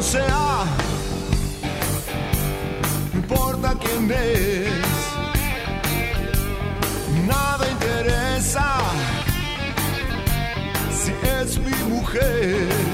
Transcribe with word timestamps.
Quién 0.00 0.02
sea, 0.02 0.64
no 3.12 3.20
importa 3.20 3.74
quién 3.80 4.10
es, 4.10 4.84
nada 7.26 7.70
interesa. 7.70 8.78
Si 10.90 11.12
es 11.40 11.58
mi 11.58 11.94
mujer. 11.94 12.89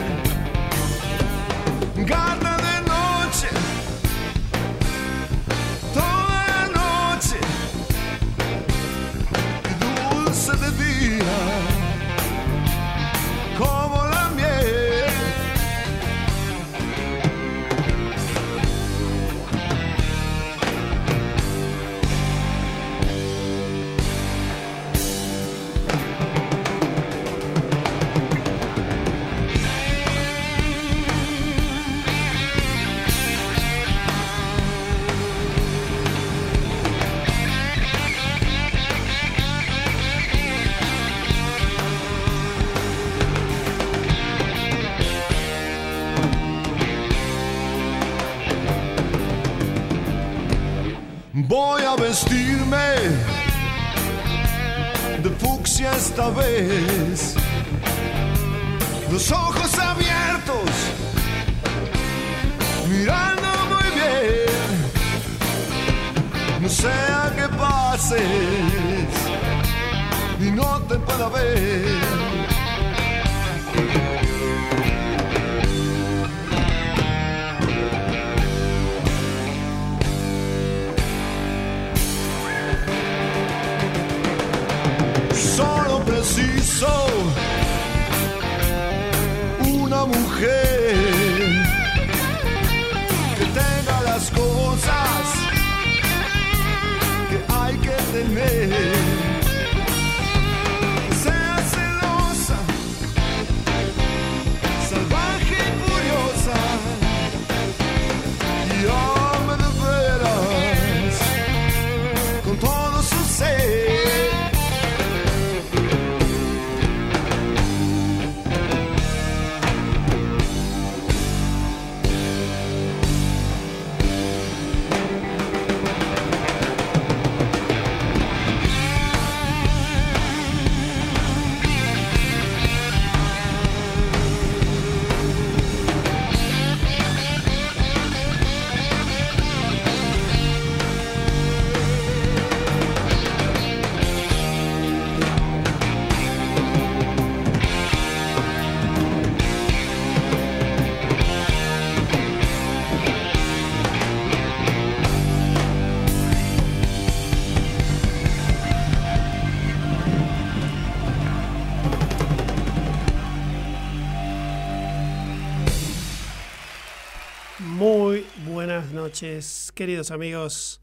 Noches, 169.16 169.72
queridos 169.74 170.10
amigos. 170.10 170.78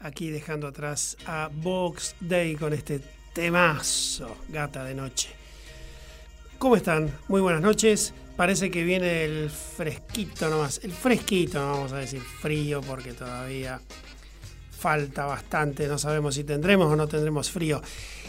Aquí 0.00 0.30
dejando 0.30 0.66
atrás 0.66 1.16
a 1.24 1.48
Box 1.52 2.16
Day 2.18 2.56
con 2.56 2.72
este 2.72 3.00
temazo, 3.32 4.38
gata 4.48 4.82
de 4.82 4.96
noche. 4.96 5.28
¿Cómo 6.58 6.74
están? 6.74 7.16
Muy 7.28 7.40
buenas 7.40 7.62
noches. 7.62 8.12
Parece 8.36 8.72
que 8.72 8.82
viene 8.82 9.24
el 9.24 9.50
fresquito 9.50 10.50
nomás. 10.50 10.80
El 10.82 10.90
fresquito, 10.90 11.60
no 11.60 11.70
vamos 11.74 11.92
a 11.92 11.98
decir 11.98 12.20
frío, 12.20 12.80
porque 12.80 13.12
todavía 13.12 13.80
falta 14.76 15.26
bastante. 15.26 15.86
No 15.86 15.96
sabemos 15.96 16.34
si 16.34 16.42
tendremos 16.42 16.92
o 16.92 16.96
no 16.96 17.06
tendremos 17.06 17.52
frío. 17.52 17.80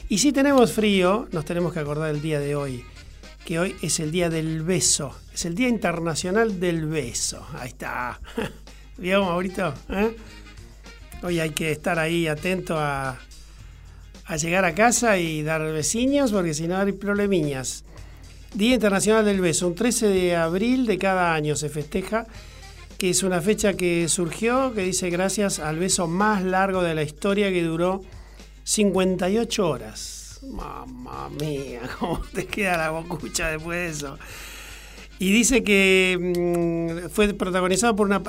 Y 0.08 0.20
si 0.20 0.32
tenemos 0.32 0.72
frío, 0.72 1.28
nos 1.32 1.46
tenemos 1.46 1.74
que 1.74 1.80
acordar 1.80 2.12
el 2.12 2.22
día 2.22 2.40
de 2.40 2.56
hoy. 2.56 2.86
que 3.44 3.58
hoy 3.58 3.76
es 3.82 4.00
el 4.00 4.12
día 4.12 4.30
del 4.30 4.62
beso. 4.62 5.18
Es 5.34 5.46
el 5.46 5.56
Día 5.56 5.68
Internacional 5.68 6.60
del 6.60 6.86
Beso. 6.86 7.44
Ahí 7.56 7.70
está. 7.70 8.22
¿Vio, 9.02 9.26
Maurito? 9.26 9.74
¿Eh? 9.90 10.16
Hoy 11.24 11.40
hay 11.40 11.50
que 11.50 11.72
estar 11.72 11.98
ahí 11.98 12.28
atento 12.28 12.78
a, 12.78 13.18
a 14.26 14.38
llegar 14.38 14.64
a 14.64 14.76
casa 14.76 15.18
y 15.18 15.42
dar 15.42 15.64
vecinos, 15.72 16.32
porque 16.32 16.54
si 16.54 16.68
no 16.68 16.78
hay 16.78 16.92
problemiñas. 16.92 17.84
Día 18.54 18.76
Internacional 18.76 19.26
del 19.26 19.42
Beso, 19.42 19.68
un 19.68 19.74
13 19.74 20.08
de 20.08 20.36
abril 20.36 20.86
de 20.86 21.00
cada 21.00 21.34
año 21.34 21.56
se 21.56 21.70
festeja, 21.70 22.28
que 23.00 23.10
es 23.10 23.24
una 23.24 23.42
fecha 23.42 23.74
que 23.74 24.08
surgió, 24.08 24.72
que 24.76 24.84
dice 24.84 25.10
gracias 25.10 25.58
al 25.58 25.80
beso 25.80 26.06
más 26.06 26.44
largo 26.44 26.84
de 26.84 26.94
la 26.94 27.02
historia 27.02 27.50
que 27.50 27.64
duró 27.64 28.04
58 28.66 29.68
horas. 29.68 30.42
Mamma 30.44 31.28
mía, 31.40 31.82
cómo 32.00 32.22
te 32.36 32.46
queda 32.46 32.78
la 32.78 32.92
bocucha 32.92 33.50
después 33.50 33.80
de 33.80 33.90
eso. 33.90 34.20
Y 35.22 35.32
dice 35.32 35.64
que 35.64 36.18
mm, 36.20 37.10
fue 37.10 37.32
protagonizado 37.36 37.96
por 37.96 38.08
una... 38.08 38.24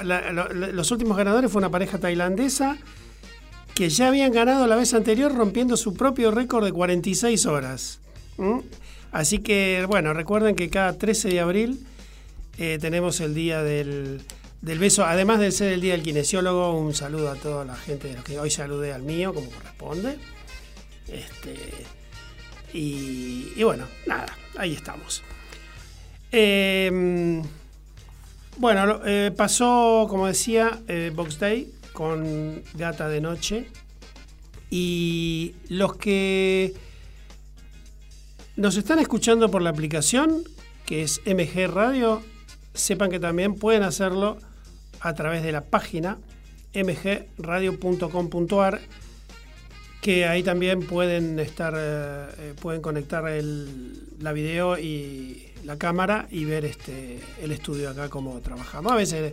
los 0.53 0.91
últimos 0.91 1.17
ganadores 1.17 1.51
fue 1.51 1.61
una 1.61 1.71
pareja 1.71 1.97
tailandesa 1.97 2.77
que 3.75 3.89
ya 3.89 4.09
habían 4.09 4.31
ganado 4.31 4.67
la 4.67 4.77
vez 4.77 4.93
anterior 4.93 5.35
rompiendo 5.35 5.79
su 5.79 5.95
propio 5.95 6.31
récord 6.31 6.67
de 6.67 6.73
46 6.73 7.47
horas. 7.47 8.01
Así 9.11 9.39
que, 9.39 9.87
bueno, 9.89 10.13
recuerden 10.13 10.55
que 10.55 10.69
cada 10.69 10.99
13 10.99 11.31
de 11.31 11.41
abril 11.41 11.87
eh, 12.59 12.77
tenemos 12.79 13.21
el 13.21 13.33
día 13.33 13.63
del, 13.63 14.21
del 14.61 14.79
beso, 14.79 15.07
además 15.07 15.41
de 15.41 15.51
ser 15.51 15.73
el 15.73 15.81
día 15.81 15.93
del 15.93 16.03
kinesiólogo, 16.03 16.79
un 16.79 16.93
saludo 16.93 17.31
a 17.31 17.37
toda 17.37 17.65
la 17.65 17.75
gente 17.75 18.09
de 18.09 18.17
los 18.17 18.25
que 18.25 18.39
hoy 18.39 18.51
saludé 18.51 18.93
al 18.93 19.03
mío, 19.03 19.33
como 19.33 19.49
corresponde. 19.49 20.19
Este, 21.09 21.57
y, 22.75 23.51
y 23.57 23.63
bueno, 23.63 23.87
nada, 24.07 24.27
ahí 24.59 24.75
estamos. 24.75 25.23
Eh, 26.33 27.43
bueno, 28.57 29.01
eh, 29.05 29.31
pasó, 29.37 30.07
como 30.09 30.27
decía, 30.27 30.81
eh, 30.89 31.13
Box 31.15 31.39
Day 31.39 31.71
con 31.93 32.63
Gata 32.75 33.09
de 33.09 33.21
Noche. 33.21 33.67
Y 34.71 35.55
los 35.69 35.97
que 35.97 36.73
nos 38.57 38.77
están 38.77 38.99
escuchando 38.99 39.51
por 39.51 39.63
la 39.63 39.71
aplicación, 39.71 40.45
que 40.87 41.03
es 41.03 41.21
MG 41.27 41.67
Radio, 41.71 42.23
sepan 42.75 43.11
que 43.11 43.21
también 43.21 43.55
pueden 43.57 43.83
hacerlo 43.83 44.39
a 45.01 45.15
través 45.15 45.43
de 45.43 45.53
la 45.53 45.63
página 45.63 46.19
mgradio.com.ar, 46.75 48.81
que 50.01 50.25
ahí 50.25 50.43
también 50.43 50.81
pueden 50.87 51.39
estar, 51.39 51.75
eh, 51.77 52.27
eh, 52.39 52.55
pueden 52.61 52.81
conectar 52.81 53.29
el- 53.29 54.09
la 54.21 54.33
video 54.33 54.79
y 54.79 55.49
la 55.65 55.79
cámara 55.79 56.27
y 56.31 56.45
ver 56.45 56.65
este 56.65 57.21
el 57.41 57.53
estudio 57.53 57.91
acá 57.91 58.09
cómo 58.09 58.41
trabajamos. 58.41 58.93
A 58.93 58.97
veces 58.97 59.33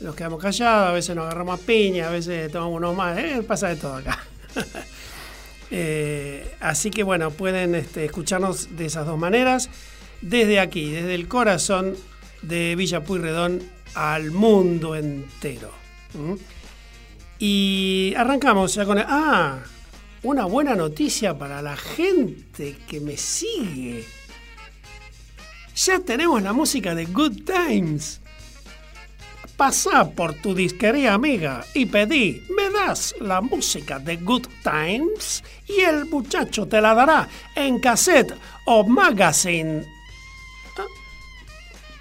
nos 0.00 0.14
quedamos 0.14 0.40
callados, 0.40 0.88
a 0.88 0.92
veces 0.92 1.14
nos 1.14 1.24
agarramos 1.24 1.60
a 1.60 1.62
piña, 1.62 2.08
a 2.08 2.10
veces 2.10 2.50
tomamos 2.50 2.76
unos 2.76 2.96
más, 2.96 3.18
eh, 3.18 3.42
pasa 3.46 3.68
de 3.68 3.76
todo 3.76 3.96
acá. 3.96 4.18
Eh, 5.76 6.54
así 6.60 6.90
que 6.90 7.02
bueno, 7.02 7.32
pueden 7.32 7.74
este, 7.74 8.04
escucharnos 8.04 8.76
de 8.76 8.84
esas 8.84 9.06
dos 9.06 9.18
maneras, 9.18 9.70
desde 10.20 10.60
aquí, 10.60 10.90
desde 10.90 11.16
el 11.16 11.26
corazón 11.26 11.96
de 12.42 12.76
Villa 12.76 13.02
Pueyrredón 13.02 13.60
al 13.94 14.30
mundo 14.30 14.94
entero. 14.94 15.72
¿Mm? 16.12 16.34
Y 17.38 18.14
arrancamos 18.16 18.74
ya 18.74 18.84
con 18.84 18.98
el... 18.98 19.04
Ah, 19.08 19.58
una 20.22 20.44
buena 20.44 20.74
noticia 20.74 21.36
para 21.36 21.60
la 21.60 21.76
gente 21.76 22.76
que 22.86 23.00
me 23.00 23.16
sigue. 23.16 24.04
Ya 25.74 25.98
tenemos 25.98 26.40
la 26.40 26.52
música 26.52 26.94
de 26.94 27.04
Good 27.06 27.42
Times. 27.44 28.20
Pasá 29.56 30.08
por 30.08 30.34
tu 30.34 30.54
disquería 30.54 31.14
amiga 31.14 31.64
y 31.74 31.86
pedí, 31.86 32.46
¿me 32.56 32.70
das 32.70 33.14
la 33.20 33.40
música 33.40 33.98
de 33.98 34.16
Good 34.16 34.46
Times? 34.62 35.42
Y 35.66 35.80
el 35.80 36.06
muchacho 36.06 36.66
te 36.66 36.80
la 36.80 36.94
dará 36.94 37.28
en 37.56 37.80
cassette 37.80 38.34
o 38.66 38.84
magazine. 38.84 39.84
Ah, 40.78 40.86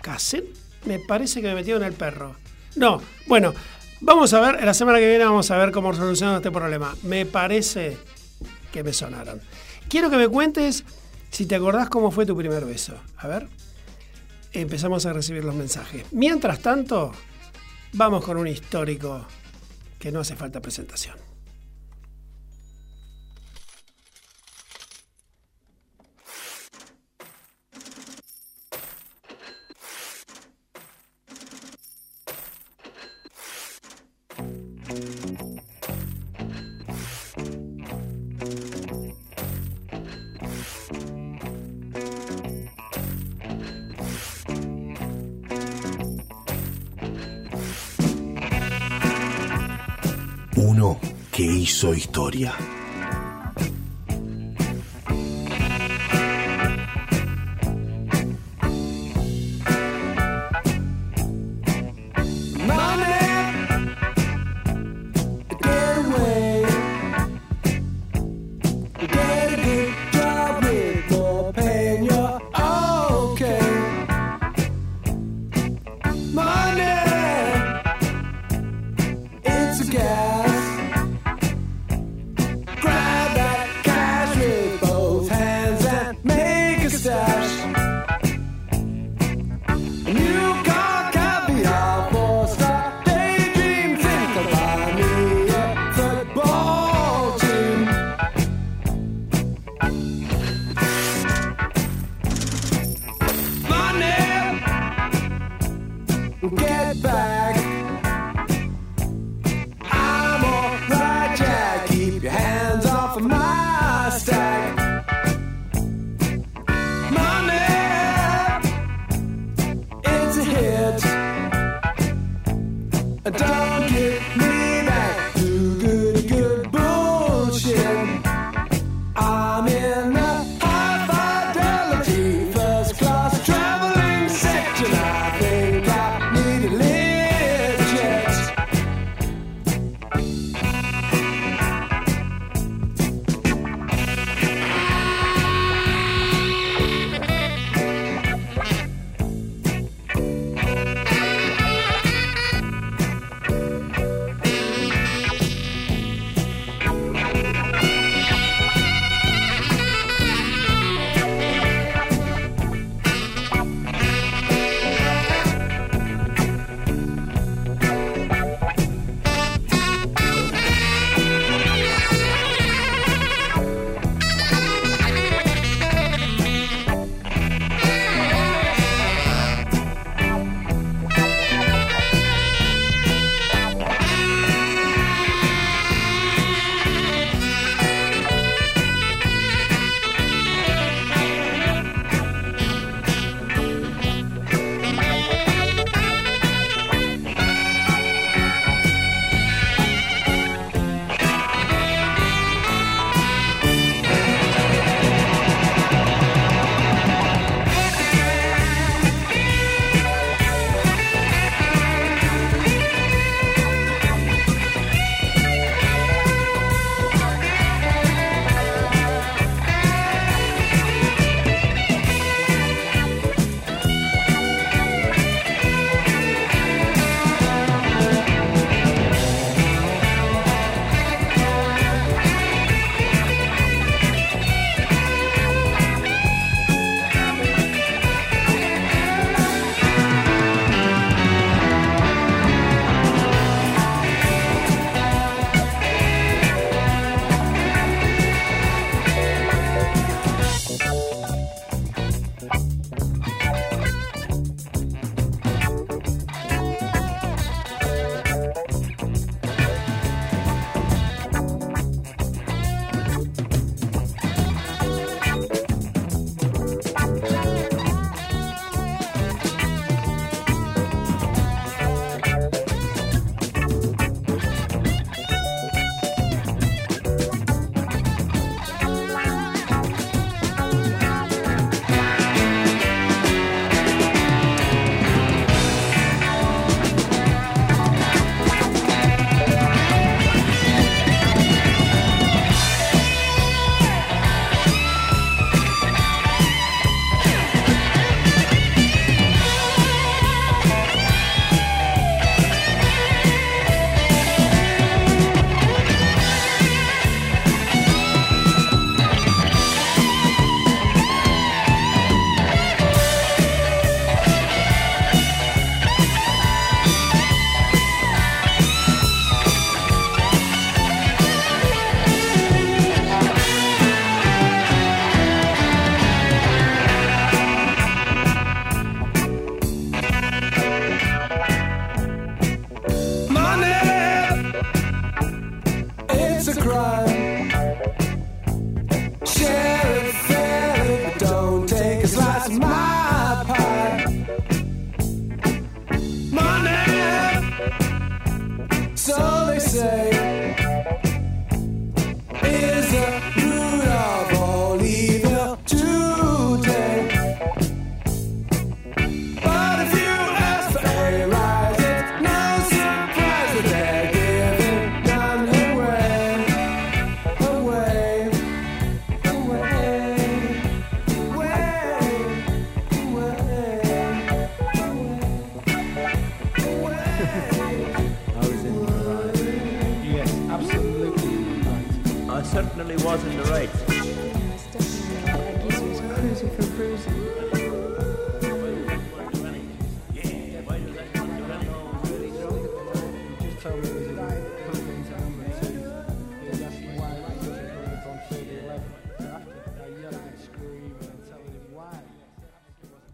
¿Cassette? 0.01 0.55
Me 0.85 0.99
parece 0.99 1.41
que 1.41 1.47
me 1.47 1.55
metieron 1.55 1.83
el 1.83 1.93
perro. 1.93 2.35
No, 2.75 3.01
bueno, 3.27 3.53
vamos 4.01 4.33
a 4.33 4.39
ver, 4.39 4.63
la 4.63 4.73
semana 4.73 4.99
que 4.99 5.09
viene 5.09 5.25
vamos 5.25 5.49
a 5.49 5.57
ver 5.57 5.71
cómo 5.71 5.93
solucionamos 5.93 6.39
este 6.39 6.51
problema. 6.51 6.95
Me 7.03 7.25
parece 7.25 7.97
que 8.71 8.83
me 8.83 8.93
sonaron. 8.93 9.41
Quiero 9.89 10.09
que 10.09 10.17
me 10.17 10.27
cuentes 10.27 10.83
si 11.29 11.47
te 11.47 11.55
acordás 11.55 11.89
cómo 11.89 12.11
fue 12.11 12.25
tu 12.25 12.37
primer 12.37 12.65
beso. 12.65 12.95
A 13.17 13.27
ver, 13.27 13.47
empezamos 14.53 15.05
a 15.05 15.13
recibir 15.13 15.43
los 15.43 15.55
mensajes. 15.55 16.05
Mientras 16.11 16.59
tanto, 16.59 17.11
vamos 17.93 18.23
con 18.23 18.37
un 18.37 18.47
histórico 18.47 19.25
que 19.99 20.11
no 20.11 20.19
hace 20.19 20.35
falta 20.35 20.61
presentación. 20.61 21.32
Que 51.33 51.41
hizo 51.41 51.95
historia. 51.95 52.53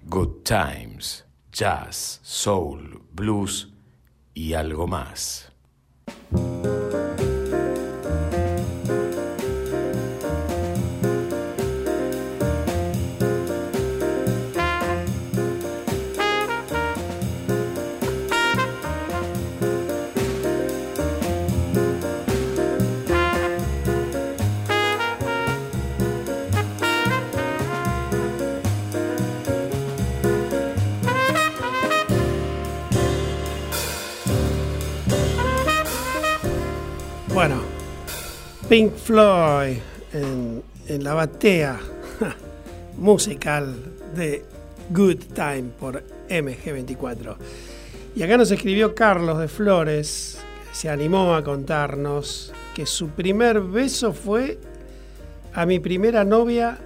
Good 0.09 0.43
times, 0.43 1.23
jazz, 1.51 2.19
soul, 2.23 2.99
blues 3.13 3.67
y 4.33 4.53
algo 4.53 4.87
más. 4.87 5.48
Pink 38.79 38.95
Floyd 38.95 39.77
en, 40.13 40.63
la 41.03 41.13
batea 41.13 41.77
musical 42.97 43.75
de 44.15 44.45
Good 44.89 45.17
Time 45.35 45.65
por 45.77 46.01
MG24. 46.29 47.35
Y 48.15 48.23
acá 48.23 48.37
nos 48.37 48.49
escribió 48.51 48.95
Carlos 48.95 49.37
de 49.37 49.49
Flores, 49.49 50.39
que 50.69 50.75
se 50.77 50.87
animó 50.87 51.35
a 51.35 51.43
contarnos 51.43 52.53
que 52.73 52.85
su 52.85 53.09
primer 53.09 53.59
beso 53.59 54.13
fue 54.13 54.57
a 55.53 55.65
mi 55.65 55.81
primera 55.81 56.23
novia 56.23 56.77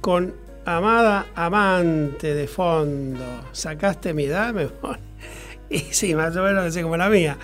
con 0.00 0.34
amada 0.64 1.28
amante 1.36 2.34
de 2.34 2.48
fondo. 2.48 3.24
¿Sacaste 3.52 4.12
mi 4.12 4.24
edad? 4.24 4.52
Y 5.70 5.78
sí, 5.78 6.16
más 6.16 6.34
o 6.34 6.42
menos 6.42 6.64
así 6.64 6.82
como 6.82 6.96
la 6.96 7.08
mía. 7.08 7.38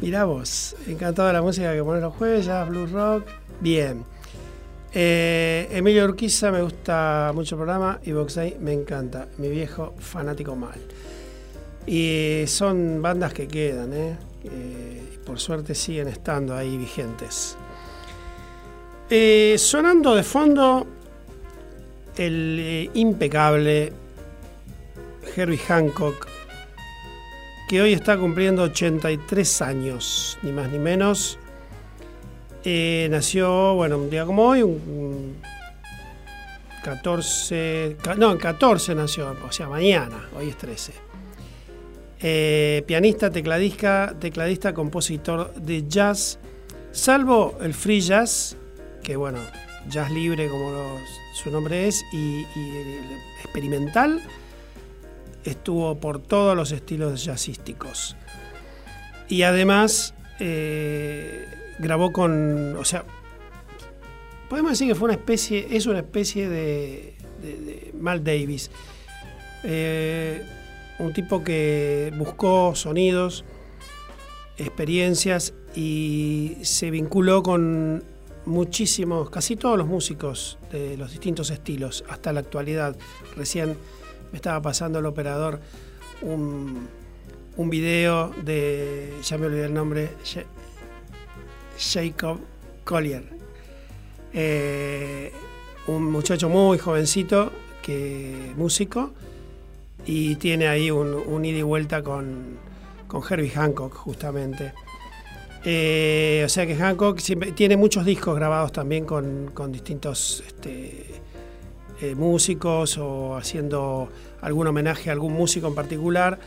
Mirá 0.00 0.24
vos, 0.24 0.76
encantado 0.86 1.26
de 1.26 1.34
la 1.34 1.42
música 1.42 1.74
que 1.74 1.82
pones 1.82 2.00
los 2.00 2.14
jueves, 2.14 2.46
jazz, 2.46 2.68
blues 2.68 2.92
rock. 2.92 3.26
Bien. 3.60 4.04
Eh, 4.92 5.68
Emilio 5.72 6.04
Urquiza, 6.04 6.52
me 6.52 6.62
gusta 6.62 7.32
mucho 7.34 7.56
el 7.56 7.58
programa 7.58 7.98
y 8.04 8.12
Boxey 8.12 8.56
me 8.60 8.72
encanta. 8.72 9.26
Mi 9.38 9.48
viejo 9.48 9.94
fanático 9.98 10.54
mal. 10.54 10.78
Y 11.84 12.44
son 12.46 13.02
bandas 13.02 13.32
que 13.32 13.48
quedan, 13.48 13.92
¿eh? 13.92 14.16
Eh, 14.44 15.18
por 15.26 15.40
suerte 15.40 15.74
siguen 15.74 16.06
estando 16.08 16.54
ahí 16.54 16.76
vigentes. 16.76 17.56
Sonando 19.56 20.14
de 20.14 20.22
fondo 20.22 20.86
el 22.16 22.88
impecable 22.94 23.92
Herbie 25.36 25.58
Hancock 25.58 26.37
que 27.68 27.82
hoy 27.82 27.92
está 27.92 28.16
cumpliendo 28.16 28.62
83 28.62 29.62
años, 29.62 30.38
ni 30.42 30.52
más 30.52 30.70
ni 30.70 30.78
menos. 30.78 31.38
Eh, 32.64 33.08
nació, 33.10 33.74
bueno, 33.74 33.98
un 33.98 34.10
día 34.10 34.24
como 34.24 34.44
hoy, 34.44 34.62
un, 34.62 34.72
un 34.72 35.36
14, 36.82 37.96
ca- 38.02 38.14
no, 38.14 38.32
en 38.32 38.38
14 38.38 38.94
nació, 38.94 39.34
o 39.46 39.52
sea, 39.52 39.68
mañana, 39.68 40.28
hoy 40.36 40.48
es 40.48 40.56
13. 40.56 40.92
Eh, 42.20 42.82
pianista, 42.86 43.30
tecladista, 43.30 44.14
tecladista, 44.18 44.74
compositor 44.74 45.54
de 45.54 45.86
jazz, 45.86 46.38
salvo 46.90 47.58
el 47.62 47.74
free 47.74 48.00
jazz, 48.00 48.56
que 49.02 49.16
bueno, 49.16 49.38
jazz 49.88 50.10
libre 50.10 50.48
como 50.48 50.98
su 51.34 51.50
nombre 51.50 51.86
es, 51.86 52.02
y, 52.12 52.40
y 52.56 52.76
el 52.76 53.00
experimental, 53.44 54.20
estuvo 55.44 55.98
por 55.98 56.20
todos 56.20 56.56
los 56.56 56.72
estilos 56.72 57.24
jazzísticos. 57.24 58.16
Y 59.28 59.42
además 59.42 60.14
eh, 60.40 61.46
grabó 61.78 62.12
con, 62.12 62.76
o 62.76 62.84
sea, 62.84 63.04
podemos 64.48 64.72
decir 64.72 64.88
que 64.88 64.94
fue 64.94 65.06
una 65.06 65.14
especie, 65.14 65.68
es 65.70 65.86
una 65.86 65.98
especie 65.98 66.48
de, 66.48 67.14
de- 67.42 67.92
Mal 67.98 68.22
Davis. 68.24 68.70
Eh, 69.64 70.42
un 70.98 71.12
tipo 71.12 71.44
que 71.44 72.12
buscó 72.16 72.74
sonidos, 72.74 73.44
experiencias 74.56 75.54
y 75.74 76.56
se 76.62 76.90
vinculó 76.90 77.42
con 77.42 78.02
muchísimos, 78.46 79.30
casi 79.30 79.56
todos 79.56 79.76
los 79.78 79.86
músicos 79.86 80.58
de 80.72 80.96
los 80.96 81.10
distintos 81.10 81.50
estilos 81.50 82.02
hasta 82.08 82.32
la 82.32 82.40
actualidad. 82.40 82.96
Recién 83.36 83.76
me 84.32 84.36
estaba 84.36 84.60
pasando 84.62 84.98
el 84.98 85.06
operador 85.06 85.60
un, 86.22 86.88
un 87.56 87.70
video 87.70 88.30
de, 88.44 89.12
ya 89.22 89.38
me 89.38 89.46
olvidé 89.46 89.66
el 89.66 89.74
nombre, 89.74 90.10
Ja- 90.24 90.44
Jacob 91.78 92.38
Collier. 92.84 93.24
Eh, 94.32 95.32
un 95.86 96.10
muchacho 96.10 96.48
muy 96.48 96.78
jovencito, 96.78 97.50
que 97.82 98.52
músico, 98.56 99.12
y 100.04 100.36
tiene 100.36 100.68
ahí 100.68 100.90
un, 100.90 101.44
ida 101.44 101.58
y 101.58 101.62
vuelta 101.62 102.02
con, 102.02 102.58
con 103.06 103.22
Herbie 103.28 103.50
Hancock, 103.50 103.94
justamente. 103.94 104.72
Eh, 105.64 106.42
o 106.44 106.48
sea 106.48 106.66
que 106.66 106.76
Hancock 106.76 107.20
tiene 107.54 107.76
muchos 107.76 108.04
discos 108.04 108.36
grabados 108.36 108.70
también 108.72 109.04
con, 109.04 109.50
con 109.52 109.72
distintos 109.72 110.42
este, 110.46 111.07
eh, 112.00 112.14
músicos 112.14 112.98
o 112.98 113.36
haciendo 113.36 114.08
algún 114.40 114.66
homenaje 114.66 115.10
a 115.10 115.12
algún 115.12 115.32
músico 115.32 115.66
en 115.68 115.74
particular 115.74 116.38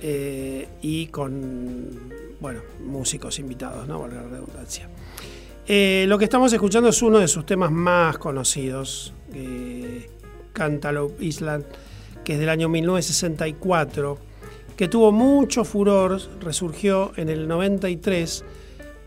eh, 0.00 0.68
y 0.82 1.06
con 1.06 2.12
bueno, 2.40 2.60
músicos 2.84 3.38
invitados, 3.38 3.88
¿no? 3.88 4.00
Valga 4.00 4.22
la 4.22 4.28
redundancia. 4.28 4.88
Eh, 5.66 6.06
lo 6.08 6.18
que 6.18 6.24
estamos 6.24 6.52
escuchando 6.52 6.88
es 6.88 7.02
uno 7.02 7.18
de 7.18 7.28
sus 7.28 7.44
temas 7.44 7.70
más 7.70 8.16
conocidos, 8.18 9.12
Cantaloupe 10.52 11.24
Island, 11.24 11.64
que 12.24 12.34
es 12.34 12.38
del 12.38 12.48
año 12.48 12.68
1964, 12.68 14.18
que 14.76 14.88
tuvo 14.88 15.12
mucho 15.12 15.64
furor, 15.64 16.20
resurgió 16.40 17.12
en 17.16 17.28
el 17.28 17.48
93 17.48 18.44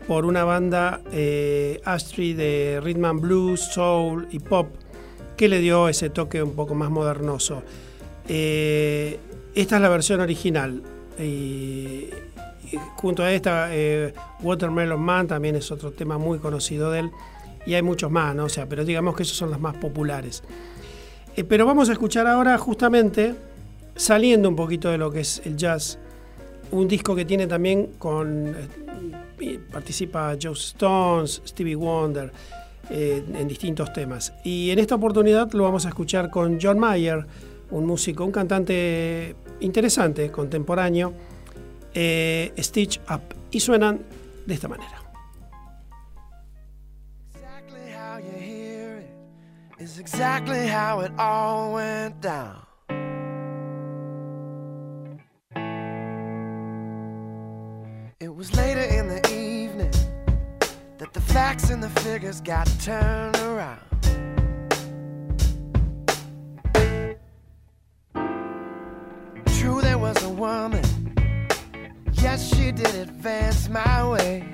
por 0.06 0.24
una 0.24 0.44
banda 0.44 1.00
eh, 1.12 1.80
Astrid 1.84 2.36
de 2.36 2.80
rhythm 2.82 3.04
and 3.04 3.20
blues, 3.20 3.60
soul 3.60 4.28
y 4.30 4.38
pop, 4.38 4.68
que 5.42 5.48
le 5.48 5.58
dio 5.58 5.88
ese 5.88 6.08
toque 6.08 6.40
un 6.40 6.52
poco 6.52 6.76
más 6.76 6.88
modernoso. 6.88 7.64
Eh, 8.28 9.18
esta 9.56 9.74
es 9.74 9.82
la 9.82 9.88
versión 9.88 10.20
original. 10.20 10.80
Junto 12.94 13.24
a 13.24 13.32
esta, 13.32 13.74
eh, 13.74 14.14
Watermelon 14.40 15.00
Man 15.00 15.26
también 15.26 15.56
es 15.56 15.68
otro 15.72 15.90
tema 15.90 16.16
muy 16.16 16.38
conocido 16.38 16.92
de 16.92 17.00
él. 17.00 17.10
Y 17.66 17.74
hay 17.74 17.82
muchos 17.82 18.08
más, 18.08 18.36
¿no? 18.36 18.44
O 18.44 18.48
sea, 18.48 18.68
pero 18.68 18.84
digamos 18.84 19.16
que 19.16 19.24
esos 19.24 19.36
son 19.36 19.50
los 19.50 19.58
más 19.58 19.74
populares. 19.78 20.44
Eh, 21.34 21.42
pero 21.42 21.66
vamos 21.66 21.88
a 21.88 21.92
escuchar 21.94 22.28
ahora 22.28 22.56
justamente, 22.56 23.34
saliendo 23.96 24.48
un 24.48 24.54
poquito 24.54 24.90
de 24.90 24.98
lo 24.98 25.10
que 25.10 25.22
es 25.22 25.42
el 25.44 25.56
jazz, 25.56 25.98
un 26.70 26.86
disco 26.86 27.16
que 27.16 27.24
tiene 27.24 27.48
también 27.48 27.94
con... 27.98 28.54
participa 29.72 30.36
Joe 30.40 30.52
Stones, 30.52 31.42
Stevie 31.44 31.74
Wonder, 31.74 32.30
eh, 32.90 33.24
en 33.34 33.48
distintos 33.48 33.92
temas. 33.92 34.32
Y 34.44 34.70
en 34.70 34.78
esta 34.78 34.94
oportunidad 34.94 35.50
lo 35.52 35.64
vamos 35.64 35.86
a 35.86 35.88
escuchar 35.88 36.30
con 36.30 36.58
John 36.60 36.78
Mayer, 36.78 37.26
un 37.70 37.86
músico, 37.86 38.24
un 38.24 38.32
cantante 38.32 39.36
interesante, 39.60 40.30
contemporáneo, 40.30 41.12
eh, 41.94 42.52
Stitch 42.58 43.00
Up. 43.10 43.22
Y 43.50 43.60
suenan 43.60 44.00
de 44.46 44.54
esta 44.54 44.68
manera. 44.68 45.02
Facts 61.32 61.70
and 61.70 61.82
the 61.82 61.88
figures 62.00 62.42
got 62.42 62.66
turned 62.78 63.36
around. 63.36 63.80
True, 69.46 69.80
there 69.80 69.98
was 69.98 70.22
a 70.22 70.28
woman. 70.28 70.84
Yes, 72.12 72.54
she 72.54 72.70
did 72.70 72.94
advance 72.94 73.70
my 73.70 74.08
way. 74.10 74.44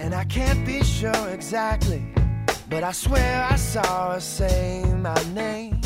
And 0.00 0.14
I 0.14 0.24
can't 0.24 0.64
be 0.64 0.82
sure 0.82 1.28
exactly, 1.28 2.02
but 2.70 2.82
I 2.82 2.92
swear 2.92 3.46
I 3.50 3.56
saw 3.56 4.12
her 4.14 4.20
say 4.20 4.82
my 4.94 5.22
name. 5.34 5.79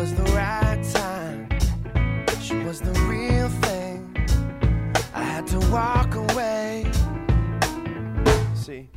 was 0.00 0.14
the 0.14 0.22
right 0.32 0.82
time. 0.94 1.46
She 2.40 2.56
was 2.64 2.80
the 2.80 2.92
real 3.02 3.50
thing. 3.64 4.16
I 5.14 5.22
had 5.22 5.46
to 5.48 5.58
walk 5.68 6.14
away. 6.14 6.90
See, 8.54 8.88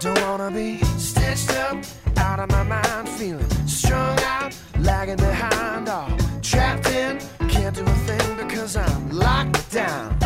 don't 0.00 0.20
wanna 0.20 0.50
be 0.50 0.76
stitched 0.98 1.52
up, 1.66 1.78
out 2.18 2.38
of 2.38 2.50
my 2.50 2.64
mind, 2.64 3.08
feeling 3.08 3.50
strung 3.66 4.18
out, 4.24 4.54
lagging 4.78 5.16
behind, 5.16 5.88
all 5.88 6.14
trapped 6.42 6.90
in. 6.90 7.18
Can't 7.48 7.74
do 7.74 7.84
a 7.84 7.98
thing 8.08 8.36
because 8.36 8.76
I'm 8.76 9.08
locked 9.08 9.72
down. 9.72 10.17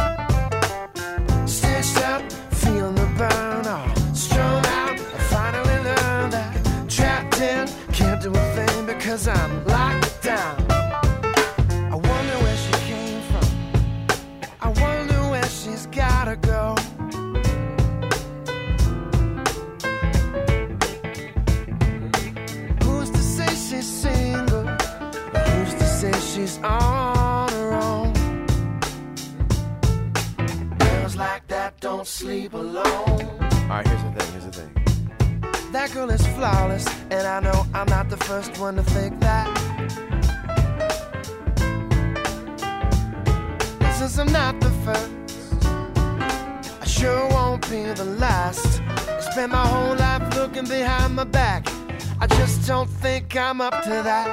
trying 38.74 38.84
to 38.84 38.90
fake 38.92 39.20
that. 39.20 39.48
This 43.80 44.02
is 44.02 44.32
not 44.32 44.60
the 44.60 44.70
first. 44.84 45.66
I 46.80 46.86
sure 46.86 47.28
won't 47.30 47.68
be 47.70 47.84
the 47.92 48.04
last. 48.18 48.80
I 48.80 49.20
spent 49.20 49.52
my 49.52 49.66
whole 49.66 49.96
life 49.96 50.34
looking 50.36 50.64
behind 50.64 51.16
my 51.16 51.24
back. 51.24 51.66
I 52.20 52.26
just 52.26 52.66
don't 52.66 52.88
think 52.88 53.36
I'm 53.36 53.60
up 53.60 53.82
to 53.82 53.90
that. 53.90 54.30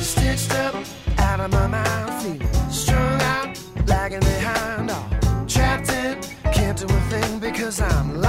Stitched 0.00 0.54
up, 0.54 0.74
out 1.18 1.40
of 1.40 1.50
my 1.50 1.66
mind, 1.66 2.22
feeling 2.22 2.70
strung 2.70 3.20
out, 3.22 3.58
lagging 3.86 4.20
behind. 4.20 4.90
All 4.90 5.46
trapped 5.46 5.90
in, 5.90 6.20
can't 6.52 6.78
do 6.78 6.86
a 6.86 7.00
thing 7.10 7.38
because 7.38 7.80
I'm. 7.80 8.23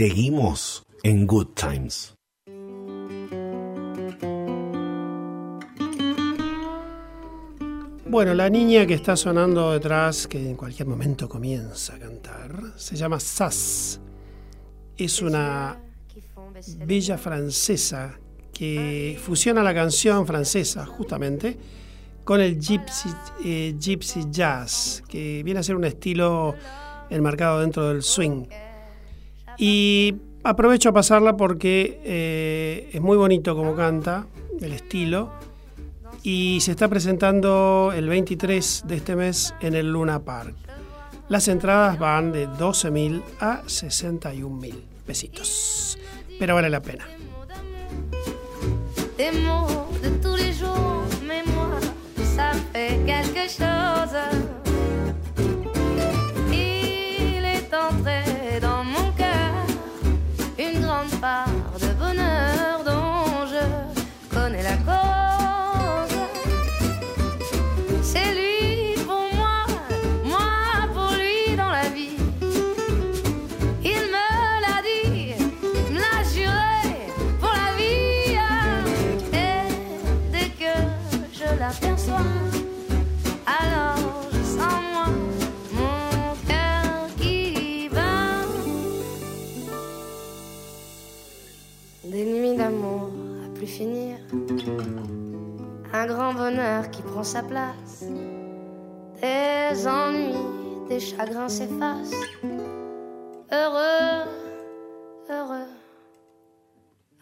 seguimos 0.00 0.82
en 1.02 1.26
Good 1.26 1.48
Times. 1.48 2.14
Bueno, 8.06 8.32
la 8.32 8.48
niña 8.48 8.86
que 8.86 8.94
está 8.94 9.14
sonando 9.14 9.72
detrás, 9.72 10.26
que 10.26 10.38
en 10.38 10.56
cualquier 10.56 10.88
momento 10.88 11.28
comienza 11.28 11.96
a 11.96 11.98
cantar, 11.98 12.72
se 12.76 12.96
llama 12.96 13.20
Sass. 13.20 14.00
Es 14.96 15.20
una 15.20 15.78
bella 16.86 17.18
francesa 17.18 18.18
que 18.54 19.20
fusiona 19.22 19.62
la 19.62 19.74
canción 19.74 20.26
francesa, 20.26 20.86
justamente, 20.86 21.58
con 22.24 22.40
el 22.40 22.58
gypsy, 22.58 23.10
eh, 23.44 23.74
gypsy 23.78 24.30
jazz, 24.30 25.02
que 25.06 25.42
viene 25.42 25.60
a 25.60 25.62
ser 25.62 25.76
un 25.76 25.84
estilo 25.84 26.54
enmarcado 27.10 27.60
dentro 27.60 27.86
del 27.88 28.02
swing. 28.02 28.46
Y 29.62 30.14
aprovecho 30.42 30.88
a 30.88 30.92
pasarla 30.94 31.36
porque 31.36 32.00
eh, 32.02 32.88
es 32.94 33.00
muy 33.02 33.18
bonito 33.18 33.54
como 33.54 33.76
canta, 33.76 34.26
el 34.58 34.72
estilo. 34.72 35.30
Y 36.22 36.60
se 36.62 36.70
está 36.70 36.88
presentando 36.88 37.92
el 37.94 38.08
23 38.08 38.84
de 38.86 38.96
este 38.96 39.16
mes 39.16 39.54
en 39.60 39.74
el 39.74 39.92
Luna 39.92 40.20
Park. 40.20 40.54
Las 41.28 41.46
entradas 41.48 41.98
van 41.98 42.32
de 42.32 42.48
12.000 42.48 43.22
a 43.38 43.62
61.000 43.64 44.74
pesitos. 45.04 45.98
Pero 46.38 46.54
vale 46.54 46.70
la 46.70 46.80
pena. 46.80 47.06
quelque 53.06 53.48
chose. 53.48 54.16
Il 56.50 57.44
est 57.44 57.72
entré 57.74 58.39
bombardent 61.18 61.89
place. 98.00 98.10
Des 99.20 99.86
ennuis, 99.86 100.88
des 100.88 101.00
chagrins 101.00 101.48
s'effacent. 101.48 102.14
Heureux, 103.52 104.24
heureux 105.28 105.68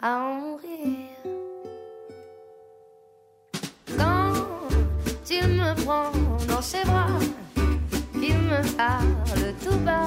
à 0.00 0.18
en 0.18 0.34
mourir. 0.34 1.08
Quand 3.96 4.32
il 5.30 5.48
me 5.48 5.74
prend 5.84 6.10
dans 6.48 6.62
ses 6.62 6.84
bras, 6.84 7.08
il 8.14 8.34
me 8.34 8.76
parle 8.76 9.54
tout 9.64 9.78
bas, 9.78 10.06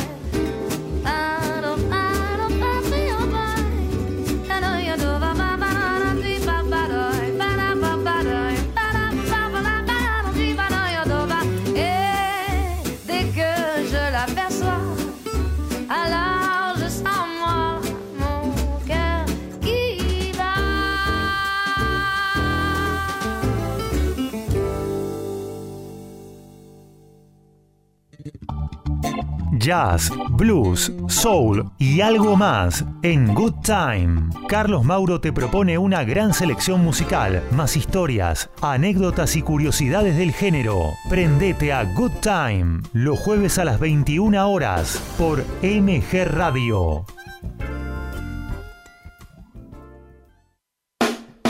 Jazz, 29.61 30.11
blues, 30.31 30.91
soul 31.07 31.69
y 31.77 32.01
algo 32.01 32.35
más 32.35 32.83
en 33.03 33.31
Good 33.35 33.61
Time. 33.61 34.31
Carlos 34.47 34.83
Mauro 34.83 35.21
te 35.21 35.31
propone 35.31 35.77
una 35.77 36.03
gran 36.03 36.33
selección 36.33 36.83
musical, 36.83 37.43
más 37.51 37.77
historias, 37.77 38.49
anécdotas 38.61 39.35
y 39.35 39.43
curiosidades 39.43 40.17
del 40.17 40.31
género. 40.31 40.93
Prendete 41.09 41.71
a 41.71 41.83
Good 41.83 42.11
Time 42.21 42.81
los 42.93 43.19
jueves 43.19 43.59
a 43.59 43.65
las 43.65 43.79
21 43.79 44.49
horas 44.49 44.99
por 45.19 45.45
MG 45.61 46.25
Radio. 46.25 47.05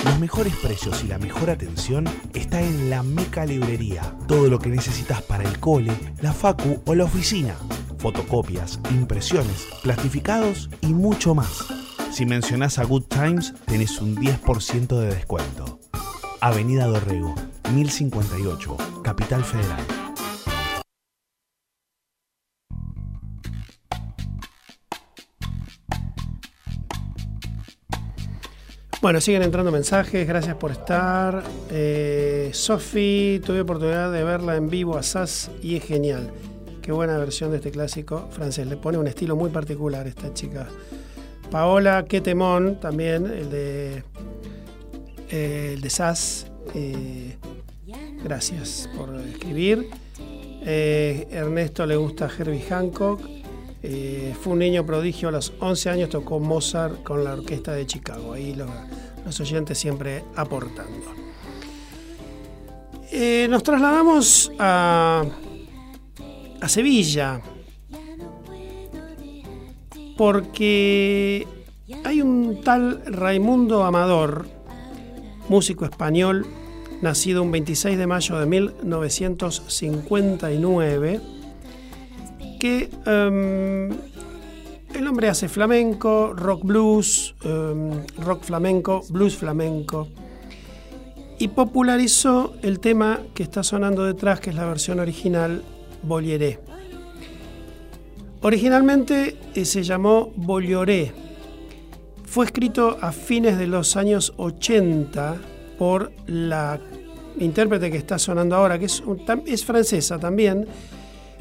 Los 0.03 0.19
mejores 0.19 0.53
precios 0.57 1.01
y 1.05 1.07
la 1.07 1.17
mejor 1.17 1.49
atención 1.49 2.09
está 2.33 2.61
en 2.61 2.89
la 2.89 3.03
Meca 3.03 3.45
Librería. 3.45 4.01
Todo 4.27 4.49
lo 4.49 4.59
que 4.59 4.69
necesitas 4.69 5.21
para 5.21 5.45
el 5.45 5.59
cole, 5.59 5.93
la 6.21 6.33
facu 6.33 6.81
o 6.85 6.93
la 6.93 7.05
oficina. 7.05 7.55
Fotocopias, 8.01 8.79
impresiones, 8.89 9.67
plastificados 9.83 10.71
y 10.81 10.87
mucho 10.87 11.35
más. 11.35 11.65
Si 12.11 12.25
mencionás 12.25 12.79
a 12.79 12.83
Good 12.83 13.03
Times, 13.03 13.53
tenés 13.67 14.01
un 14.01 14.17
10% 14.17 14.99
de 14.99 15.13
descuento. 15.13 15.79
Avenida 16.39 16.87
Dorrego, 16.87 17.35
1058, 17.71 18.75
Capital 19.03 19.43
Federal. 19.43 19.85
Bueno, 28.99 29.21
siguen 29.21 29.43
entrando 29.43 29.71
mensajes, 29.71 30.27
gracias 30.27 30.55
por 30.55 30.71
estar. 30.71 31.43
Eh, 31.69 32.49
Sofi, 32.53 33.39
tuve 33.45 33.61
oportunidad 33.61 34.11
de 34.11 34.23
verla 34.23 34.55
en 34.55 34.71
vivo 34.71 34.97
a 34.97 35.03
SAS 35.03 35.51
y 35.61 35.75
es 35.75 35.83
genial. 35.83 36.31
Buena 36.91 37.17
versión 37.17 37.51
de 37.51 37.57
este 37.57 37.71
clásico 37.71 38.27
francés. 38.31 38.67
Le 38.67 38.75
pone 38.75 38.97
un 38.97 39.07
estilo 39.07 39.35
muy 39.35 39.49
particular 39.49 40.07
esta 40.07 40.33
chica. 40.33 40.67
Paola, 41.49 42.05
qué 42.07 42.19
temón 42.19 42.79
también, 42.79 43.25
el 43.25 43.49
de, 43.49 44.03
eh, 45.29 45.71
el 45.73 45.81
de 45.81 45.89
SAS. 45.89 46.47
Eh, 46.75 47.37
gracias 48.23 48.89
por 48.95 49.15
escribir. 49.21 49.89
Eh, 50.19 51.27
Ernesto 51.31 51.85
le 51.85 51.95
gusta 51.95 52.29
Herbie 52.37 52.61
Hancock. 52.61 53.21
Fue 54.41 54.53
un 54.53 54.59
niño 54.59 54.85
prodigio 54.85 55.29
a 55.29 55.31
los 55.31 55.53
11 55.59 55.89
años, 55.89 56.09
tocó 56.09 56.39
Mozart 56.39 57.03
con 57.03 57.23
la 57.23 57.33
orquesta 57.33 57.71
de 57.71 57.85
Chicago. 57.85 58.33
Ahí 58.33 58.53
los, 58.53 58.69
los 59.25 59.39
oyentes 59.39 59.77
siempre 59.77 60.23
aportando. 60.35 61.15
Nos 63.49 63.63
trasladamos 63.63 64.51
a, 64.59 65.25
a 66.61 66.69
Sevilla 66.69 67.41
porque 70.21 71.47
hay 72.03 72.21
un 72.21 72.61
tal 72.63 73.01
Raimundo 73.07 73.83
Amador, 73.83 74.45
músico 75.49 75.85
español, 75.85 76.45
nacido 77.01 77.41
un 77.41 77.51
26 77.51 77.97
de 77.97 78.05
mayo 78.05 78.37
de 78.37 78.45
1959, 78.45 81.21
que 82.59 82.91
em, 83.07 83.89
el 84.93 85.07
hombre 85.07 85.29
hace 85.29 85.49
flamenco, 85.49 86.33
rock 86.35 86.65
blues, 86.65 87.33
em, 87.43 88.05
rock 88.19 88.43
flamenco, 88.43 89.01
blues 89.09 89.35
flamenco. 89.35 90.07
Y 91.39 91.47
popularizó 91.47 92.53
el 92.61 92.79
tema 92.79 93.21
que 93.33 93.41
está 93.41 93.63
sonando 93.63 94.03
detrás, 94.03 94.39
que 94.39 94.51
es 94.51 94.55
la 94.55 94.67
versión 94.67 94.99
original, 94.99 95.63
Originalmente 98.41 99.37
eh, 99.53 99.65
se 99.65 99.83
llamó 99.83 100.31
Bollioré. 100.35 101.11
Fue 102.25 102.45
escrito 102.45 102.97
a 103.01 103.11
fines 103.11 103.57
de 103.57 103.67
los 103.67 103.97
años 103.97 104.33
80 104.37 105.35
por 105.77 106.11
la 106.27 106.79
intérprete 107.39 107.91
que 107.91 107.97
está 107.97 108.17
sonando 108.17 108.55
ahora, 108.55 108.79
que 108.79 108.85
es 108.85 109.65
francesa 109.65 110.17
también, 110.17 110.65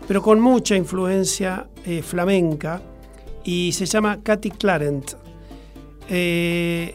pero 0.07 0.21
con 0.23 0.41
mucha 0.41 0.77
influencia 0.77 1.69
eh, 1.85 2.03
flamenca, 2.03 2.83
y 3.45 3.73
se 3.73 3.87
llama 3.87 4.21
Cathy 4.23 4.51
Clarent. 4.51 5.13
Eh, 6.09 6.95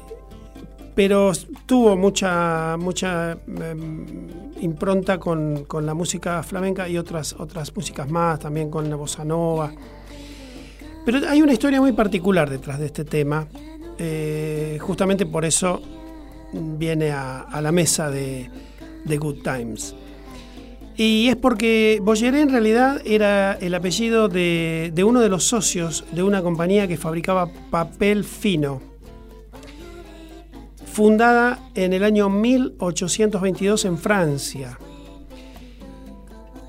pero 0.96 1.34
tuvo 1.66 1.98
mucha, 1.98 2.78
mucha 2.78 3.38
em, 3.48 4.06
impronta 4.62 5.20
con, 5.20 5.66
con 5.66 5.86
la 5.86 5.94
música 5.94 6.42
flamenca 6.42 6.88
y 6.88 6.98
otras, 6.98 7.36
otras 7.38 7.76
músicas 7.76 8.10
más, 8.10 8.40
también 8.40 8.72
con 8.72 8.90
la 8.90 8.96
bossa 8.96 9.26
nova. 9.26 9.74
Pero 11.06 11.20
hay 11.30 11.42
una 11.42 11.54
historia 11.54 11.80
muy 11.82 11.92
particular 11.92 12.50
detrás 12.50 12.80
de 12.80 12.88
este 12.88 13.04
tema. 13.06 13.48
eh, 13.98 14.78
justamente 14.82 15.26
por 15.26 15.46
eso 15.46 15.82
viene 16.52 17.12
a, 17.12 17.60
la 17.62 17.72
mesa 17.72 18.10
de, 18.10 18.50
de 19.04 19.18
Good 19.18 19.44
Times. 19.44 19.96
Y 20.98 21.28
es 21.28 21.36
porque 21.36 22.00
Bolloré 22.02 22.42
en 22.42 22.50
realidad 22.50 23.02
era 23.06 23.54
el 23.54 23.76
apellido 23.76 24.30
de, 24.30 24.92
de 24.94 25.04
uno 25.04 25.20
de 25.20 25.28
los 25.28 25.44
socios 25.44 26.06
de 26.14 26.24
una 26.24 26.42
compañía 26.42 26.88
que 26.88 26.98
fabricaba 26.98 27.50
papel 27.70 28.24
fino. 28.24 28.95
Fundada 30.96 31.60
en 31.76 31.92
el 31.92 32.06
año 32.06 32.30
1822 32.30 33.84
en 33.84 33.98
Francia. 33.98 34.80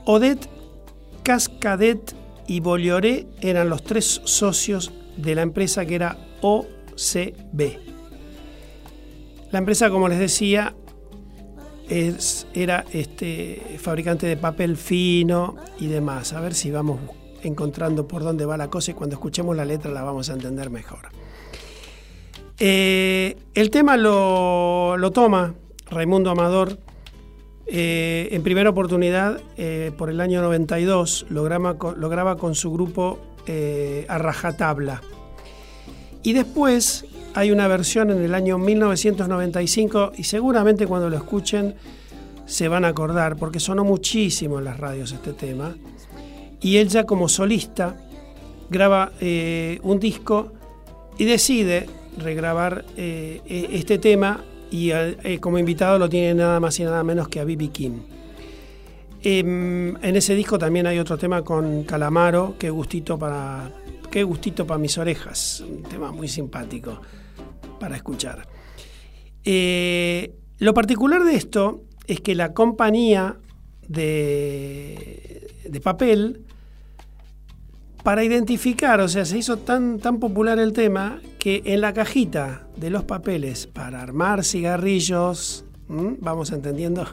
Odette, 0.05 0.49
Cascadet 1.23 2.13
y 2.49 2.59
Bolloré 2.59 3.29
eran 3.41 3.69
los 3.69 3.85
tres 3.85 4.23
socios 4.25 4.93
de 5.17 5.37
la 5.37 5.43
empresa 5.43 5.87
que 5.87 5.95
era 5.95 6.19
OCB. 6.41 7.79
La 9.53 9.61
empresa, 9.61 9.91
como 9.91 10.09
les 10.09 10.19
decía, 10.19 10.75
era 11.89 12.85
este, 12.93 13.79
fabricante 13.79 14.27
de 14.27 14.37
papel 14.37 14.77
fino 14.77 15.55
y 15.79 15.87
demás. 15.87 16.33
A 16.33 16.41
ver 16.41 16.55
si 16.55 16.73
vamos 16.73 16.99
encontrando 17.45 18.09
por 18.09 18.25
dónde 18.25 18.45
va 18.45 18.57
la 18.57 18.71
cosa 18.71 18.91
y 18.91 18.95
cuando 18.95 19.15
escuchemos 19.15 19.55
la 19.55 19.65
letra 19.65 19.93
la 19.93 20.03
vamos 20.03 20.31
a 20.31 20.33
entender 20.33 20.69
mejor. 20.69 21.11
Eh, 22.59 23.37
el 23.55 23.71
tema 23.71 23.97
lo, 23.97 25.11
toma 25.13 25.55
Raimundo 25.91 26.31
Amador 26.31 26.79
eh, 27.67 28.29
en 28.33 28.43
primera 28.43 28.71
oportunidad 28.71 29.41
eh, 29.59 29.93
por 29.99 30.09
el 30.09 30.21
año 30.21 30.41
92, 30.41 31.27
lo 31.29 31.43
graba 31.43 31.77
lo 31.97 32.09
graba 32.09 32.37
con 32.37 32.55
su 32.55 32.73
grupo 32.73 33.19
a 34.09 34.19
rajatabla. 34.19 35.03
Y 36.25 36.33
después 36.33 37.05
hay 37.35 37.53
una 37.53 37.69
versión 37.69 38.11
en 38.11 38.23
el 38.25 38.35
año 38.35 38.59
1995 38.59 40.13
y 40.17 40.25
seguramente 40.25 40.87
cuando 40.89 41.09
lo 41.09 41.17
escuchen 41.17 41.77
se 42.45 42.67
van 42.67 42.85
a 42.85 42.89
acordar 42.89 43.37
porque 43.37 43.61
sonó 43.61 43.85
muchísimo 43.85 44.59
en 44.59 44.65
las 44.65 44.79
radios 44.79 45.13
este 45.13 45.33
tema. 45.33 45.77
Y 46.61 46.79
él 46.79 46.89
ya 46.89 47.05
como 47.05 47.29
solista 47.29 47.97
graba 48.69 49.13
un 49.21 50.01
disco 50.01 50.53
y 51.19 51.25
decide 51.25 51.87
regrabar 52.17 52.85
eh, 52.97 53.41
e- 53.47 53.69
este 53.73 53.99
tema 53.99 54.45
y 54.71 54.91
eh, 54.91 55.39
como 55.41 55.59
invitado 55.59 55.99
lo 55.99 56.09
tiene 56.09 56.35
nada 56.35 56.61
más 56.61 56.79
y 56.81 56.85
nada 56.85 57.03
menos 57.05 57.29
que 57.29 57.41
a 57.41 57.45
B.B. 57.45 57.69
King. 57.69 58.01
Em, 59.23 59.97
en 60.03 60.17
ese 60.17 60.35
disco 60.35 60.59
también 60.59 60.87
hay 60.87 60.99
otro 60.99 61.19
tema 61.19 61.43
con 61.43 61.85
Calamaro, 61.85 62.55
qué 62.59 62.71
gustito 62.71 63.19
para, 63.19 63.71
qué 64.11 64.23
gustito 64.23 64.67
para 64.67 64.79
mis 64.79 64.97
orejas, 64.99 65.61
un 65.61 65.83
tema 65.83 66.13
muy 66.13 66.29
simpático 66.29 67.01
para 67.81 67.97
escuchar. 67.97 68.47
Eh, 69.45 70.35
lo 70.59 70.75
particular 70.75 71.25
de 71.25 71.35
esto 71.35 71.85
es 72.07 72.21
que 72.21 72.35
la 72.35 72.53
compañía 72.53 73.39
de, 73.89 75.49
de 75.69 75.81
papel, 75.81 76.46
para 78.07 78.23
identificar, 78.23 79.01
o 79.01 79.09
sea, 79.09 79.25
se 79.25 79.37
hizo 79.37 79.57
tan, 79.57 79.99
tan 79.99 80.21
popular 80.21 80.61
el 80.61 80.73
tema 80.73 81.19
que 81.41 81.61
en 81.65 81.81
la 81.81 81.93
cajita 81.93 82.65
de 82.77 82.89
los 82.89 83.03
papeles 83.03 83.67
para 83.67 84.01
armar 84.01 84.45
cigarrillos, 84.45 85.65
vamos 85.89 86.53
entendiendo, 86.53 87.05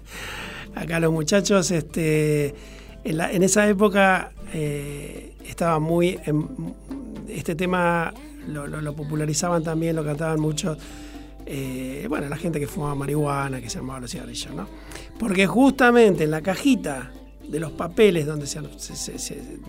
acá 0.76 1.00
los 1.00 1.10
muchachos, 1.10 1.72
este, 1.72 2.54
en, 3.02 3.20
en 3.20 3.42
esa 3.42 3.68
época 3.68 4.30
eh, 4.54 5.34
estaba 5.44 5.80
muy, 5.80 6.20
en- 6.24 6.72
este 7.28 7.56
tema 7.56 8.14
lo, 8.46 8.94
popularizaban 8.94 9.64
también, 9.64 9.96
lo 9.96 10.04
cantaban 10.04 10.38
mucho, 10.38 10.76
eh, 11.46 12.06
bueno, 12.08 12.28
la 12.28 12.36
gente 12.36 12.60
que 12.60 12.68
fumaba 12.68 12.94
marihuana, 12.94 13.60
que 13.60 13.68
se 13.68 13.78
armaba 13.78 13.98
los 13.98 14.12
cigarrillos, 14.12 14.54
¿no? 14.54 14.68
Porque 15.18 15.48
justamente 15.48 16.22
en 16.22 16.30
la 16.30 16.42
cajita 16.42 17.10
de 17.48 17.60
los 17.60 17.72
papeles 17.72 18.26
donde 18.26 18.46
se, 18.46 18.60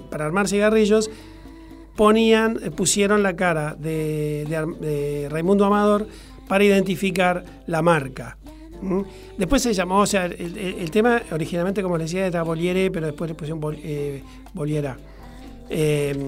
para 0.10 0.26
armar 0.26 0.48
cigarrillos 0.48 1.10
ponían, 1.96 2.60
eh, 2.64 2.72
pusieron 2.72 3.22
la 3.24 3.36
cara 3.36 3.76
de, 3.80 4.46
de 4.50 4.88
de 4.88 5.30
Raimundo 5.30 5.66
Amador 5.66 6.08
para 6.48 6.64
identificar 6.64 7.44
la 7.68 7.82
marca. 7.82 8.38
Después 9.38 9.62
se 9.62 9.74
llamó, 9.74 10.00
o 10.00 10.06
sea, 10.06 10.26
el, 10.26 10.92
tema 10.92 11.22
originalmente, 11.32 11.82
como 11.82 11.98
les 11.98 12.12
decía, 12.12 12.28
era 12.28 12.44
Boliere, 12.44 12.92
pero 12.92 13.06
después 13.08 13.30
le 13.30 13.36
pusieron 13.36 13.62
Bol- 13.62 13.80
eh. 13.82 14.22
Eh, 15.70 16.28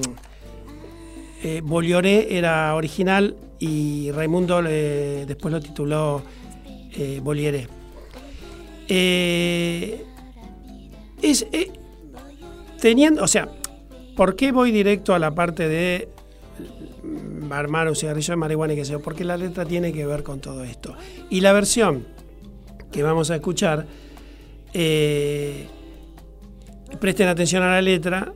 eh, 1.43 1.61
Bollioré 1.61 2.37
era 2.37 2.73
original 2.75 3.35
y 3.59 4.09
Raimundo 4.11 4.61
después 4.61 5.51
lo 5.53 5.59
tituló 5.59 6.21
Bolliere. 7.21 7.67
Eh, 8.87 10.05
es, 11.21 11.47
eh, 11.51 11.71
teniendo, 12.79 13.23
o 13.23 13.27
sea, 13.27 13.49
¿por 14.15 14.35
qué 14.35 14.51
voy 14.51 14.71
directo 14.71 15.13
a 15.13 15.19
la 15.19 15.33
parte 15.33 15.67
de 15.67 16.09
mm, 17.03 17.51
armar 17.51 17.87
un 17.87 17.95
cigarrillo 17.95 18.33
de 18.33 18.37
marihuana 18.37 18.73
y 18.73 18.75
qué 18.75 18.85
sé 18.85 18.93
yo? 18.93 19.01
Porque 19.01 19.23
la 19.23 19.37
letra 19.37 19.65
tiene 19.65 19.93
que 19.93 20.05
ver 20.05 20.23
con 20.23 20.39
todo 20.39 20.63
esto. 20.63 20.95
Y 21.29 21.41
la 21.41 21.53
versión 21.53 22.05
que 22.91 23.03
vamos 23.03 23.29
a 23.31 23.35
escuchar, 23.35 23.85
eh, 24.73 25.67
presten 26.99 27.27
atención 27.27 27.63
a 27.63 27.71
la 27.71 27.81
letra 27.81 28.33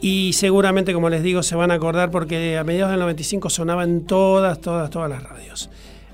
y 0.00 0.32
seguramente, 0.34 0.92
como 0.92 1.08
les 1.10 1.22
digo, 1.22 1.42
se 1.42 1.56
van 1.56 1.70
a 1.70 1.74
acordar 1.74 2.10
porque 2.10 2.56
a 2.56 2.64
mediados 2.64 2.90
del 2.90 3.00
95 3.00 3.50
sonaba 3.50 3.84
en 3.84 4.06
todas, 4.06 4.60
todas, 4.60 4.90
todas 4.90 5.10
las 5.10 5.22
radios. 5.22 5.70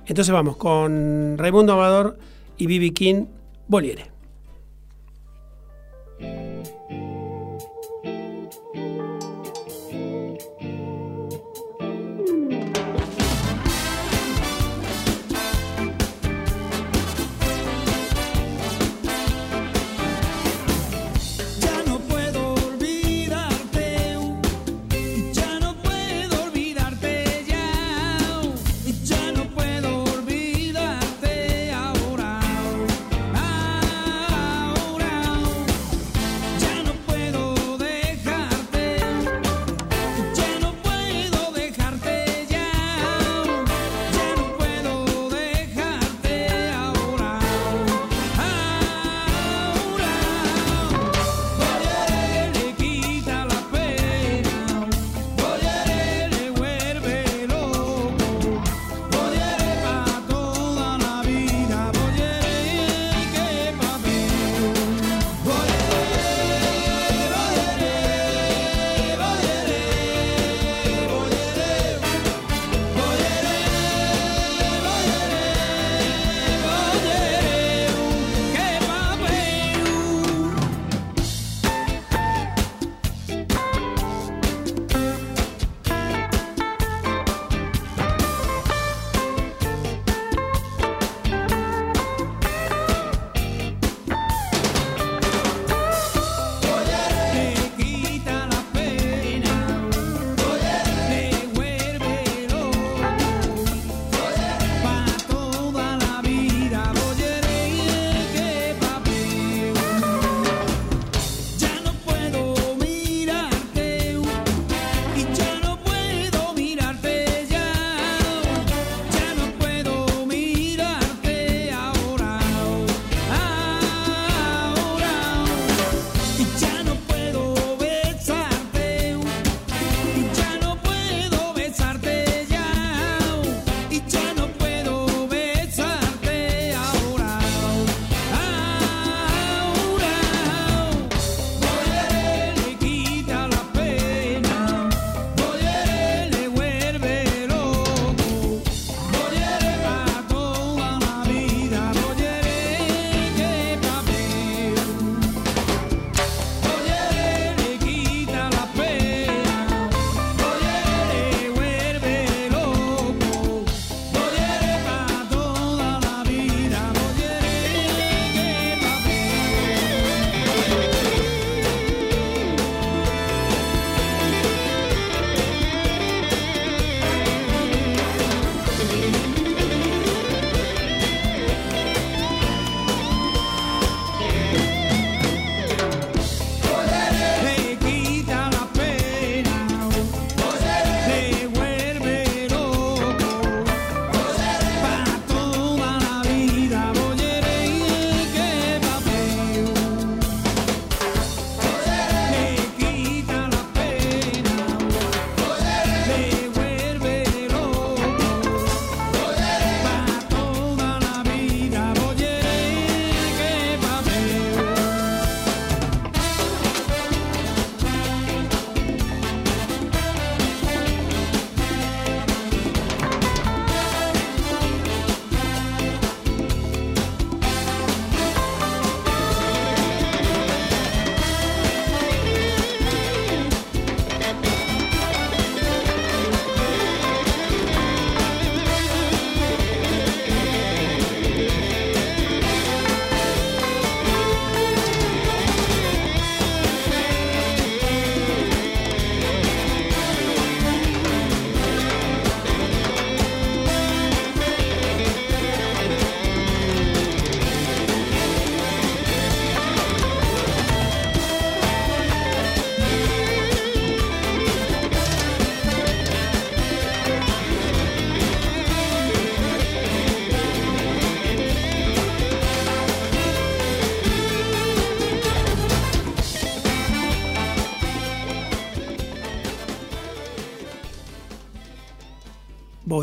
Entonces 0.07 0.33
vamos 0.33 0.57
con 0.57 1.37
Raimundo 1.37 1.73
Amador 1.75 2.19
y 2.57 2.67
Bibi 2.67 2.93
King, 2.93 3.27
Boliere. 3.67 4.13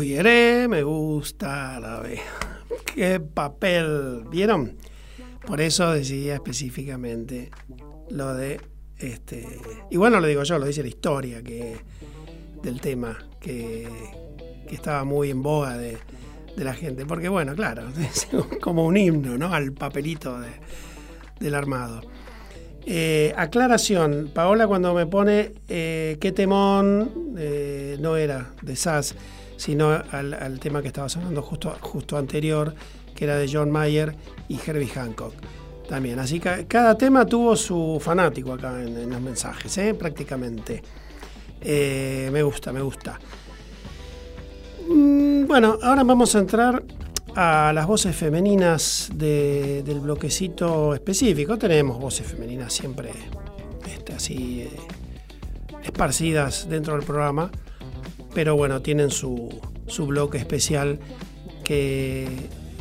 Me 0.06 0.82
gusta 0.82 1.78
la 1.78 2.00
ve. 2.00 2.18
Qué 2.92 3.20
papel, 3.20 4.24
¿vieron? 4.28 4.76
Por 5.46 5.60
eso 5.60 5.92
decía 5.92 6.34
específicamente 6.34 7.50
lo 8.10 8.34
de 8.34 8.60
este. 8.98 9.46
Y 9.90 9.96
bueno, 9.98 10.18
lo 10.18 10.26
digo 10.26 10.42
yo, 10.42 10.58
lo 10.58 10.66
dice 10.66 10.82
la 10.82 10.88
historia 10.88 11.40
que, 11.42 11.76
del 12.64 12.80
tema, 12.80 13.16
que, 13.40 13.86
que 14.68 14.74
estaba 14.74 15.04
muy 15.04 15.30
en 15.30 15.40
boga 15.40 15.78
de, 15.78 15.98
de 16.56 16.64
la 16.64 16.74
gente. 16.74 17.06
Porque 17.06 17.28
bueno, 17.28 17.54
claro, 17.54 17.84
es 18.00 18.26
como 18.60 18.84
un 18.84 18.96
himno, 18.96 19.38
¿no? 19.38 19.54
Al 19.54 19.72
papelito 19.72 20.40
de- 20.40 20.48
del 21.38 21.54
armado. 21.54 22.00
Eh, 22.86 23.32
aclaración, 23.36 24.32
Paola 24.34 24.66
cuando 24.66 24.92
me 24.94 25.06
pone 25.06 25.52
eh, 25.68 26.16
qué 26.20 26.32
temón, 26.32 27.34
eh, 27.38 27.96
no 28.00 28.16
era 28.16 28.50
de 28.62 28.74
SAS, 28.74 29.14
sino 29.62 29.90
al, 29.92 30.58
tema 30.58 30.82
que 30.82 30.88
estaba 30.88 31.08
sonando 31.08 31.40
justo, 31.40 31.72
justo 31.80 32.16
anterior, 32.16 32.74
que 33.14 33.26
era 33.26 33.36
de 33.36 33.48
John 33.48 33.70
Mayer 33.70 34.12
y 34.48 34.58
Herbie 34.58 34.88
Hancock. 34.88 35.34
También, 35.88 36.18
así 36.18 36.40
que 36.40 36.66
cada 36.66 36.98
tema 36.98 37.24
tuvo 37.26 37.54
su 37.54 38.00
fanático 38.02 38.54
acá 38.54 38.82
en, 38.82 39.08
los 39.08 39.20
mensajes, 39.20 39.78
¿eh? 39.78 39.94
prácticamente. 39.94 40.82
Eh, 41.60 42.28
me 42.32 42.42
gusta, 42.42 42.72
me 42.72 42.82
gusta. 42.82 43.20
Mm, 44.88 45.46
Bueno, 45.46 45.78
ahora 45.80 46.02
vamos 46.02 46.34
a 46.34 46.40
entrar 46.40 46.82
a 47.36 47.70
las 47.72 47.86
voces 47.86 48.16
femeninas 48.16 49.10
de- 49.14 49.84
del 49.84 50.00
bloquecito 50.00 50.92
específico. 50.92 51.56
Tenemos 51.56 52.00
voces 52.00 52.26
femeninas 52.26 52.72
siempre 52.72 53.10
este, 53.86 54.12
así 54.14 54.62
eh, 54.62 54.70
esparcidas 55.84 56.68
dentro 56.68 56.94
del 56.96 57.04
programa, 57.04 57.48
pero 58.34 58.56
bueno, 58.56 58.82
tienen 58.82 59.10
su, 59.10 59.48
su 59.86 60.06
bloque 60.06 60.38
especial 60.38 60.98
que 61.64 62.28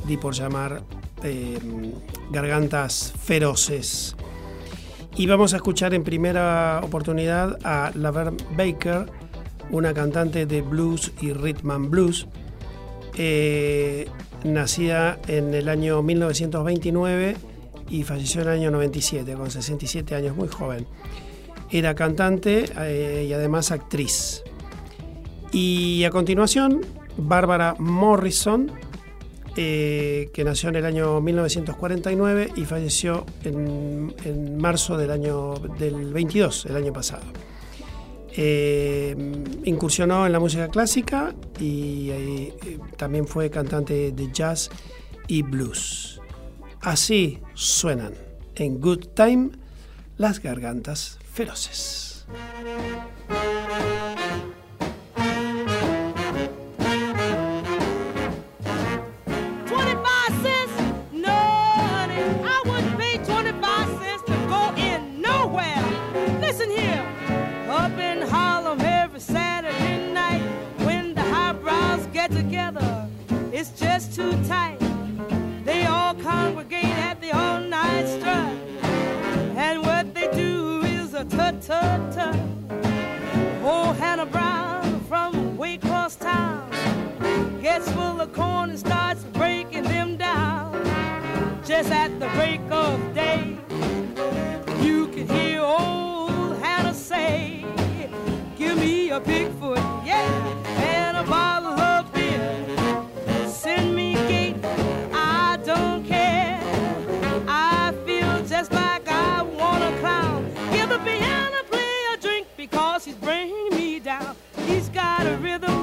di 0.08 0.18
por 0.18 0.34
llamar 0.34 0.84
eh, 1.24 1.60
Gargantas 2.32 3.14
Feroces. 3.24 4.16
Y 5.16 5.28
vamos 5.28 5.54
a 5.54 5.58
escuchar 5.58 5.94
en 5.94 6.04
primera 6.04 6.80
oportunidad 6.84 7.60
a 7.64 7.92
Laverne 7.96 8.44
Baker, 8.56 9.08
una 9.70 9.94
cantante 9.94 10.46
de 10.46 10.62
blues 10.62 11.12
y 11.22 11.34
rhythm 11.34 11.90
blues, 11.90 12.28
eh, 13.18 14.08
nacida 14.44 15.20
en 15.28 15.54
el 15.54 15.70
año 15.70 16.02
1929 16.02 17.36
y 17.90 18.04
falleció 18.04 18.42
en 18.42 18.48
el 18.48 18.54
año 18.54 18.72
97, 18.72 19.34
con 19.34 19.52
67 19.52 20.16
años, 20.16 20.36
muy 20.36 20.48
joven. 20.48 20.88
Era 21.70 21.94
cantante 21.94 22.66
eh, 22.80 23.26
y 23.28 23.34
además 23.34 23.72
actriz. 23.72 24.44
Y 25.52 26.04
a 26.06 26.10
continuación, 26.10 26.82
Bárbara 27.18 27.76
Morrison, 27.78 28.72
eh, 29.58 30.30
que 30.34 30.46
nació 30.46 30.70
en 30.70 30.78
el 30.78 30.86
año 30.86 31.20
1949 31.20 32.54
y 32.56 32.64
falleció 32.64 33.26
en, 33.44 34.58
marzo 34.58 34.98
del 34.98 35.12
año 35.12 35.56
del 35.78 36.14
22, 36.14 36.68
el 36.68 36.76
año 36.78 36.94
pasado. 36.94 37.24
Eh, 38.34 39.14
incursionó 39.66 40.26
en 40.26 40.32
la 40.32 40.40
música 40.40 40.70
clásica 40.70 41.36
y 41.60 42.10
eh, 42.12 42.80
también 42.96 43.28
fue 43.28 43.50
cantante 43.50 44.14
de 44.14 44.32
jazz 44.32 44.70
y 45.28 45.42
blues. 45.42 46.22
Así 46.80 47.40
suenan 47.54 48.14
en 48.56 48.80
Good 48.80 49.08
Time 49.16 49.50
las 50.18 50.42
gargantas 50.42 51.20
feroces. 51.34 52.26
It's 73.62 73.80
just 73.80 74.16
too 74.16 74.32
tight. 74.46 74.80
They 75.66 75.86
all 75.86 76.16
congregate 76.16 76.98
at 77.10 77.22
the 77.22 77.32
all 77.32 77.60
night 77.60 78.08
strut, 78.08 78.56
and 79.56 79.84
what 79.84 80.16
they 80.16 80.28
do 80.32 80.82
is 80.82 81.14
a 81.14 81.26
tut 81.26 81.62
tut 81.62 82.12
tut. 82.12 82.36
Oh, 83.64 83.94
Hannah 84.00 84.26
Brown 84.26 85.02
from 85.02 85.58
way 85.58 85.76
across 85.76 86.16
town 86.16 86.72
gets 87.62 87.88
full 87.92 88.20
of 88.20 88.34
corn 88.34 88.72
and 88.72 88.80
starts 88.80 89.24
breaking 89.26 89.84
them 89.84 90.18
down. 90.18 90.74
Just 91.64 91.92
at 91.92 92.20
the 92.20 92.30
break 92.30 92.62
of 92.72 93.14
day, 93.14 93.60
you 94.82 95.08
can 95.10 95.28
hear 95.30 95.62
old 95.62 96.58
Hannah 96.58 96.96
say, 96.96 97.64
Give 98.58 98.76
me 98.76 99.12
a 99.12 99.20
Bigfoot, 99.22 99.78
yeah, 100.04 100.26
and 100.96 101.18
a 101.18 101.24
bottle 101.30 101.71
He's 115.32 115.40
got 115.40 115.40
a 115.40 115.44
rhythm, 115.44 115.81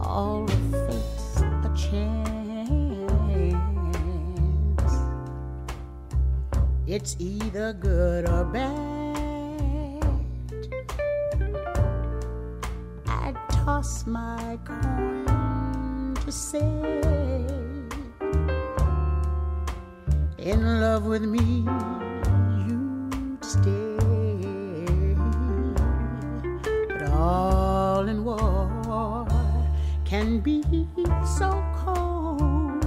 All 0.00 0.46
fate's 0.46 1.40
a 1.40 1.70
chance. 1.76 2.20
It's 6.86 7.16
either 7.18 7.72
good 7.72 8.28
or 8.28 8.44
bad. 8.44 10.04
I 13.06 13.32
toss 13.50 14.06
my 14.06 14.58
coin 14.64 16.14
to 16.24 16.32
say, 16.32 16.60
in 20.38 20.80
love 20.80 21.04
with 21.06 21.22
me, 21.22 21.64
you 22.66 23.38
stay. 23.40 23.89
can 30.10 30.40
be 30.40 30.60
so 31.38 31.48
cold. 31.76 32.82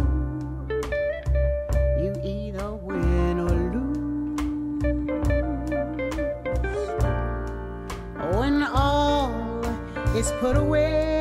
You 2.04 2.14
either 2.22 2.74
win 2.74 3.40
or 3.40 3.56
lose. 3.74 4.84
When 8.36 8.64
all 8.64 9.64
is 10.18 10.32
put 10.42 10.58
away. 10.58 11.13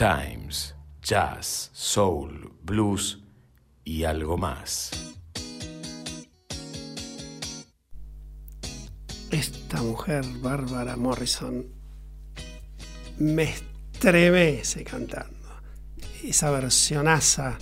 times, 0.00 0.74
jazz, 1.02 1.68
soul, 1.74 2.54
blues 2.62 3.18
y 3.84 4.04
algo 4.04 4.38
más. 4.38 4.90
Esta 9.30 9.82
mujer, 9.82 10.24
Bárbara 10.40 10.96
Morrison, 10.96 11.66
me 13.18 13.42
estremece 13.42 14.84
cantando. 14.84 15.36
Esa 16.24 16.50
versionaza 16.50 17.58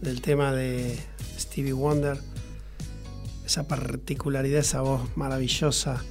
del 0.00 0.22
tema 0.22 0.50
de 0.50 0.98
Stevie 1.38 1.72
Wonder, 1.72 2.18
esa 3.46 3.68
particularidad, 3.68 4.58
esa 4.58 4.80
voz 4.80 5.16
maravillosa 5.16 6.02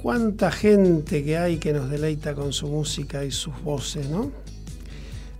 cuánta 0.00 0.52
gente 0.52 1.24
que 1.24 1.36
hay 1.36 1.58
que 1.58 1.72
nos 1.72 1.90
deleita 1.90 2.34
con 2.34 2.52
su 2.52 2.68
música 2.68 3.24
y 3.24 3.32
sus 3.32 3.60
voces, 3.62 4.08
¿no? 4.08 4.30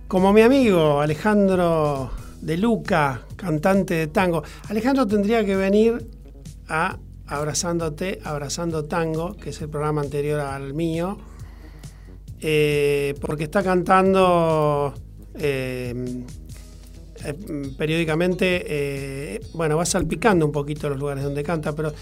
Como 0.07 0.33
mi 0.33 0.41
amigo 0.41 0.99
Alejandro 0.99 2.11
de 2.41 2.57
Luca, 2.57 3.21
cantante 3.35 3.93
de 3.93 4.07
tango. 4.07 4.43
Alejandro 4.67 5.07
tendría 5.07 5.45
que 5.45 5.55
venir 5.55 6.05
a 6.67 6.97
Abrazándote, 7.27 8.19
Abrazando 8.23 8.85
Tango, 8.85 9.37
que 9.37 9.51
es 9.51 9.61
el 9.61 9.69
programa 9.69 10.01
anterior 10.01 10.39
al 10.39 10.73
mío, 10.73 11.17
eh, 12.41 13.13
porque 13.21 13.45
está 13.45 13.61
cantando 13.63 14.93
eh, 15.35 16.23
eh, 17.23 17.33
periódicamente, 17.77 19.39
bueno, 19.53 19.77
va 19.77 19.85
salpicando 19.85 20.45
un 20.45 20.51
poquito 20.51 20.89
los 20.89 20.97
lugares 20.97 21.23
donde 21.23 21.43
canta, 21.43 21.75
pero 21.75 21.93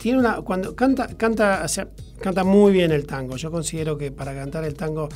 tiene 0.00 0.18
una 0.18 0.40
cuando 0.40 0.74
canta 0.74 1.08
canta 1.16 1.66
canta 2.20 2.44
muy 2.44 2.72
bien 2.72 2.90
el 2.92 3.06
tango. 3.06 3.36
Yo 3.36 3.50
considero 3.50 3.96
que 3.98 4.10
para 4.10 4.34
cantar 4.34 4.64
el 4.64 4.74
tango 4.74 5.08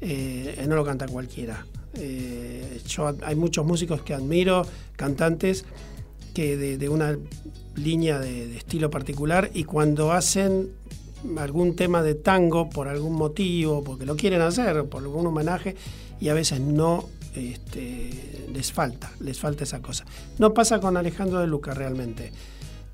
eh, 0.00 0.64
no 0.68 0.76
lo 0.76 0.84
canta 0.84 1.06
cualquiera. 1.06 1.66
Eh, 1.94 2.80
yo 2.86 3.14
hay 3.22 3.34
muchos 3.34 3.64
músicos 3.66 4.02
que 4.02 4.14
admiro, 4.14 4.64
cantantes 4.96 5.64
que 6.34 6.56
de, 6.56 6.88
una 6.88 7.18
línea 7.74 8.20
de, 8.20 8.46
de 8.46 8.56
estilo 8.56 8.90
particular 8.90 9.50
y 9.52 9.64
cuando 9.64 10.12
hacen 10.12 10.70
algún 11.38 11.74
tema 11.76 12.02
de 12.02 12.14
tango 12.14 12.70
por 12.70 12.88
algún 12.88 13.14
motivo, 13.14 13.82
porque 13.82 14.06
lo 14.06 14.16
quieren 14.16 14.40
hacer, 14.40 14.84
por 14.84 15.02
algún 15.02 15.26
homenaje, 15.26 15.76
y 16.20 16.28
a 16.28 16.34
veces 16.34 16.60
no 16.60 17.08
este, 17.34 18.46
les 18.52 18.72
falta, 18.72 19.12
les 19.20 19.38
falta 19.38 19.64
esa 19.64 19.80
cosa. 19.80 20.04
No 20.38 20.52
pasa 20.54 20.80
con 20.80 20.96
Alejandro 20.96 21.40
de 21.40 21.46
Luca 21.46 21.74
realmente. 21.74 22.32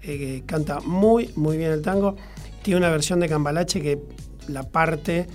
Eh, 0.06 0.42
canta 0.46 0.80
muy, 0.80 1.30
muy 1.34 1.56
bien 1.56 1.72
el 1.72 1.82
tango. 1.82 2.14
Tiene 2.62 2.78
una 2.78 2.90
versión 2.90 3.20
de 3.20 3.28
Cambalache 3.28 3.80
que 3.80 3.98
la 4.48 4.62
parte, 4.62 5.26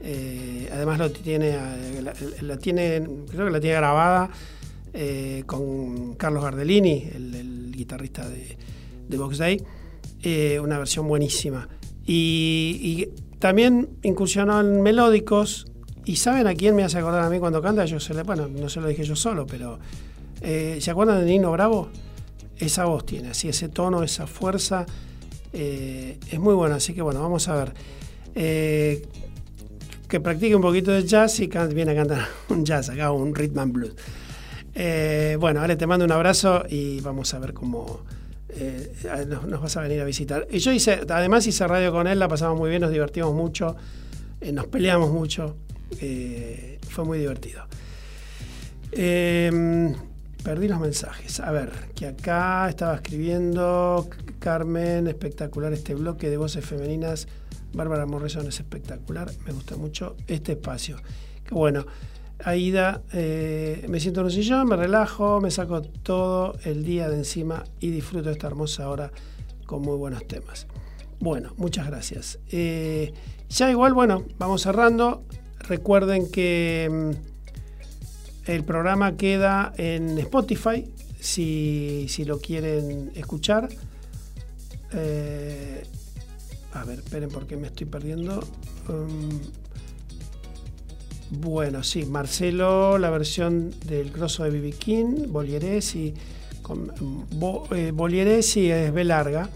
eh, 0.00 0.68
además 0.72 0.98
lo 0.98 1.10
tiene, 1.10 1.50
eh, 1.50 2.02
la, 2.02 2.14
la 2.40 2.56
tiene, 2.56 3.06
creo 3.30 3.46
que 3.46 3.52
la 3.52 3.60
tiene 3.60 3.76
grabada 3.76 4.30
eh, 4.94 5.44
con 5.46 6.14
Carlos 6.14 6.42
Gardellini, 6.42 7.10
el, 7.14 7.34
el 7.34 7.72
guitarrista 7.72 8.28
de, 8.28 8.56
de 9.08 9.18
Box 9.18 9.38
Day. 9.38 9.62
Eh, 10.22 10.58
una 10.58 10.78
versión 10.78 11.06
buenísima. 11.06 11.68
Y, 12.06 12.80
y 12.82 13.38
también 13.38 13.90
incursionó 14.02 14.58
en 14.60 14.80
melódicos. 14.80 15.66
¿Y 16.06 16.16
saben 16.16 16.46
a 16.46 16.54
quién 16.54 16.74
me 16.76 16.82
hace 16.82 16.98
acordar 16.98 17.22
a 17.22 17.30
mí 17.30 17.38
cuando 17.38 17.60
canta? 17.60 17.84
Yo 17.84 18.00
se 18.00 18.14
le, 18.14 18.22
bueno, 18.22 18.48
no 18.48 18.68
se 18.68 18.80
lo 18.80 18.88
dije 18.88 19.04
yo 19.04 19.16
solo, 19.16 19.46
pero 19.46 19.78
eh, 20.42 20.78
¿se 20.80 20.90
acuerdan 20.90 21.20
de 21.20 21.26
Nino 21.26 21.50
Bravo? 21.52 21.88
Esa 22.58 22.84
voz 22.84 23.04
tiene, 23.04 23.30
así 23.30 23.48
ese 23.48 23.68
tono, 23.68 24.02
esa 24.02 24.26
fuerza. 24.26 24.86
eh, 25.52 26.18
es 26.30 26.38
muy 26.38 26.54
bueno, 26.54 26.74
así 26.74 26.94
que 26.94 27.02
bueno, 27.02 27.20
vamos 27.20 27.48
a 27.48 27.56
ver. 27.56 27.74
Eh, 28.34 29.06
que 30.08 30.20
practique 30.20 30.54
un 30.54 30.62
poquito 30.62 30.92
de 30.92 31.04
jazz 31.04 31.40
y 31.40 31.46
viene 31.46 31.92
a 31.92 31.94
cantar 31.94 32.28
un 32.48 32.64
jazz, 32.64 32.88
acá 32.88 33.10
un 33.12 33.34
rhythm 33.34 33.58
and 33.58 33.72
blues. 33.72 33.94
Eh, 34.74 35.36
bueno, 35.38 35.60
Ale, 35.60 35.76
te 35.76 35.86
mando 35.86 36.04
un 36.04 36.12
abrazo 36.12 36.64
y 36.68 37.00
vamos 37.00 37.32
a 37.34 37.38
ver 37.38 37.52
cómo 37.52 38.02
nos, 39.46 39.60
vas 39.60 39.76
a 39.76 39.82
venir 39.82 40.00
a 40.00 40.04
visitar. 40.04 40.46
Y 40.50 40.58
yo 40.58 40.72
hice, 40.72 41.00
además 41.08 41.46
hice 41.46 41.66
radio 41.66 41.92
con 41.92 42.06
él, 42.06 42.18
la 42.18 42.28
pasamos 42.28 42.58
muy 42.58 42.70
bien, 42.70 42.82
nos 42.82 42.90
divertimos 42.90 43.34
mucho, 43.34 43.76
nos 44.52 44.66
peleamos 44.66 45.10
mucho, 45.10 45.56
fue 46.88 47.04
muy 47.04 47.18
divertido. 47.18 47.66
Perdí 50.44 50.68
los 50.68 50.78
mensajes. 50.78 51.40
A 51.40 51.50
ver, 51.52 51.70
que 51.94 52.06
acá 52.06 52.68
estaba 52.68 52.96
escribiendo 52.96 54.06
Carmen, 54.38 55.06
espectacular 55.06 55.72
este 55.72 55.94
bloque 55.94 56.28
de 56.28 56.36
voces 56.36 56.62
femeninas. 56.62 57.26
Bárbara 57.72 58.04
Morrison 58.04 58.46
es 58.46 58.60
espectacular, 58.60 59.30
me 59.46 59.52
gusta 59.52 59.76
mucho 59.76 60.16
este 60.26 60.52
espacio. 60.52 60.98
Qué 61.44 61.54
bueno. 61.54 61.86
Aida, 62.44 63.00
eh, 63.14 63.86
me 63.88 64.00
siento 64.00 64.20
en 64.20 64.26
un 64.26 64.32
sillón, 64.32 64.68
me 64.68 64.76
relajo, 64.76 65.40
me 65.40 65.50
saco 65.50 65.80
todo 65.80 66.58
el 66.64 66.84
día 66.84 67.08
de 67.08 67.16
encima 67.16 67.64
y 67.80 67.90
disfruto 67.90 68.28
esta 68.30 68.46
hermosa 68.48 68.90
hora 68.90 69.10
con 69.64 69.80
muy 69.80 69.96
buenos 69.96 70.26
temas. 70.26 70.66
Bueno, 71.20 71.54
muchas 71.56 71.86
gracias. 71.86 72.38
Eh, 72.50 73.14
ya 73.48 73.70
igual, 73.70 73.94
bueno, 73.94 74.24
vamos 74.36 74.60
cerrando. 74.60 75.24
Recuerden 75.60 76.30
que 76.30 76.90
mm, 76.90 77.33
el 78.46 78.64
programa 78.64 79.16
queda 79.16 79.72
en 79.76 80.18
Spotify, 80.18 80.84
si, 81.18 82.06
si 82.08 82.24
lo 82.24 82.38
quieren 82.38 83.10
escuchar. 83.14 83.68
Eh, 84.92 85.82
a 86.72 86.84
ver, 86.84 86.98
esperen 86.98 87.30
porque 87.30 87.56
me 87.56 87.68
estoy 87.68 87.86
perdiendo. 87.86 88.40
Um, 88.88 89.40
bueno, 91.30 91.82
sí, 91.82 92.04
Marcelo, 92.04 92.98
la 92.98 93.10
versión 93.10 93.74
del 93.86 94.10
grosso 94.10 94.44
de 94.44 94.50
B.B. 94.50 94.72
King, 94.72 95.26
Bolieresi, 95.28 96.14
con, 96.62 96.92
Bo, 97.32 97.66
eh, 97.74 97.92
Bolieresi 97.92 98.70
es 98.70 98.92
B 98.92 99.04
larga, 99.04 99.48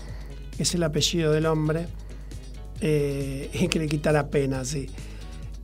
es 0.59 0.75
el 0.75 0.83
apellido 0.83 1.33
del 1.33 1.47
hombre, 1.47 1.87
eh, 2.81 3.69
que 3.71 3.79
le 3.79 3.87
quita 3.87 4.13
la 4.13 4.29
pena, 4.29 4.65
sí. 4.65 4.89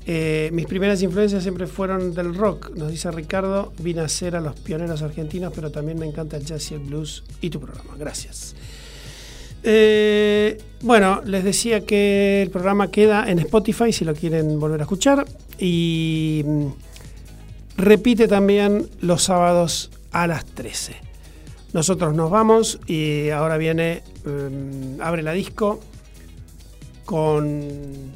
Eh, 0.07 0.51
mis 0.53 0.67
primeras 0.67 1.03
influencias 1.03 1.43
siempre 1.43 1.67
fueron 1.67 2.15
del 2.15 2.35
rock, 2.35 2.71
nos 2.77 2.91
dice 2.91 3.11
Ricardo, 3.11 3.73
vine 3.79 4.03
a 4.03 4.09
ser 4.09 4.37
a 4.37 4.41
los 4.41 4.55
pioneros 4.55 5.01
argentinos, 5.01 5.53
pero 5.55 5.71
también 5.71 5.99
me 5.99 6.05
encanta 6.05 6.37
el 6.37 6.45
jazz 6.45 6.71
y 6.71 6.75
el 6.75 6.81
blues 6.81 7.25
y 7.41 7.49
tu 7.49 7.59
programa. 7.59 7.95
Gracias. 7.99 8.55
Eh, 9.63 10.59
bueno, 10.83 11.23
les 11.25 11.43
decía 11.43 11.87
que 11.87 12.43
el 12.43 12.51
programa 12.51 12.91
queda 12.91 13.31
en 13.31 13.39
Spotify 13.39 13.93
si 13.93 14.05
lo 14.05 14.15
quieren 14.15 14.61
volver 14.61 14.81
a 14.81 14.83
escuchar 14.83 15.25
y 15.59 16.43
mm, 16.45 16.67
repite 17.79 18.29
también 18.29 18.91
los 19.01 19.23
sábados 19.23 19.91
a 20.13 20.27
las 20.27 20.45
13. 20.45 20.97
Nosotros 21.73 22.15
nos 22.15 22.31
vamos 22.31 22.79
y 22.87 23.31
ahora 23.31 23.57
viene 23.57 24.03
mm, 24.27 25.01
Abre 25.01 25.23
la 25.23 25.33
Disco 25.33 25.81
con 27.07 28.13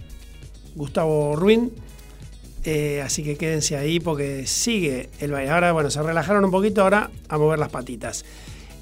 Gustavo 0.78 1.36
Ruin. 1.36 1.70
Eh, 2.64 3.02
así 3.02 3.22
que 3.22 3.36
quédense 3.36 3.76
ahí 3.76 4.00
porque 4.00 4.46
sigue 4.46 5.10
el 5.20 5.32
baile. 5.32 5.50
Ahora, 5.50 5.72
bueno, 5.72 5.90
se 5.90 6.02
relajaron 6.02 6.44
un 6.44 6.50
poquito, 6.50 6.82
ahora 6.82 7.10
a 7.28 7.38
mover 7.38 7.58
las 7.58 7.70
patitas. 7.70 8.24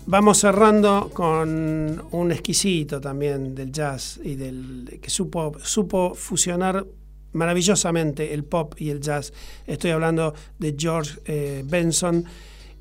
Vamos 0.07 0.39
cerrando 0.39 1.11
con 1.13 2.07
un 2.13 2.33
exquisito 2.33 3.01
también 3.01 3.55
del 3.55 3.73
jazz 3.73 4.21
y 4.23 4.37
del 4.37 5.01
que 5.03 5.11
supo, 5.11 5.55
supo 5.63 6.15
fusionar 6.15 6.87
maravillosamente 7.33 8.33
el 8.33 8.45
pop 8.45 8.75
y 8.79 8.91
el 8.91 9.01
jazz. 9.01 9.33
Estoy 9.67 9.91
hablando 9.91 10.33
de 10.59 10.77
George 10.79 11.19
eh, 11.25 11.65
Benson 11.67 12.25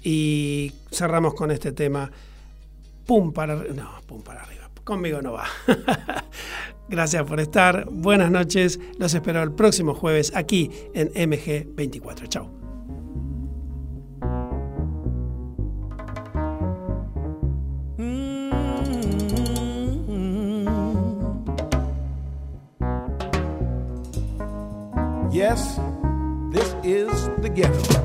y 0.03 0.71
cerramos 0.91 1.33
con 1.33 1.49
este 1.49 1.71
tema. 1.71 2.11
Pum 3.07 3.33
para 3.33 3.53
arriba. 3.53 3.73
No, 3.75 4.01
pum 4.05 4.21
para 4.21 4.43
arriba. 4.43 4.69
Conmigo 4.83 5.19
no 5.21 5.33
va. 5.33 5.45
Gracias 6.89 7.23
por 7.23 7.39
estar. 7.39 7.87
Buenas 7.91 8.31
noches. 8.31 8.79
Los 8.97 9.13
espero 9.13 9.41
el 9.41 9.51
próximo 9.51 9.93
jueves 9.93 10.31
aquí 10.35 10.71
en 10.93 11.09
MG24. 11.13 12.27
Chao. 12.27 12.51
Yes, 25.31 25.77
this 26.53 26.73
is 26.85 27.29
the 27.41 27.49
ghetto. 27.53 28.04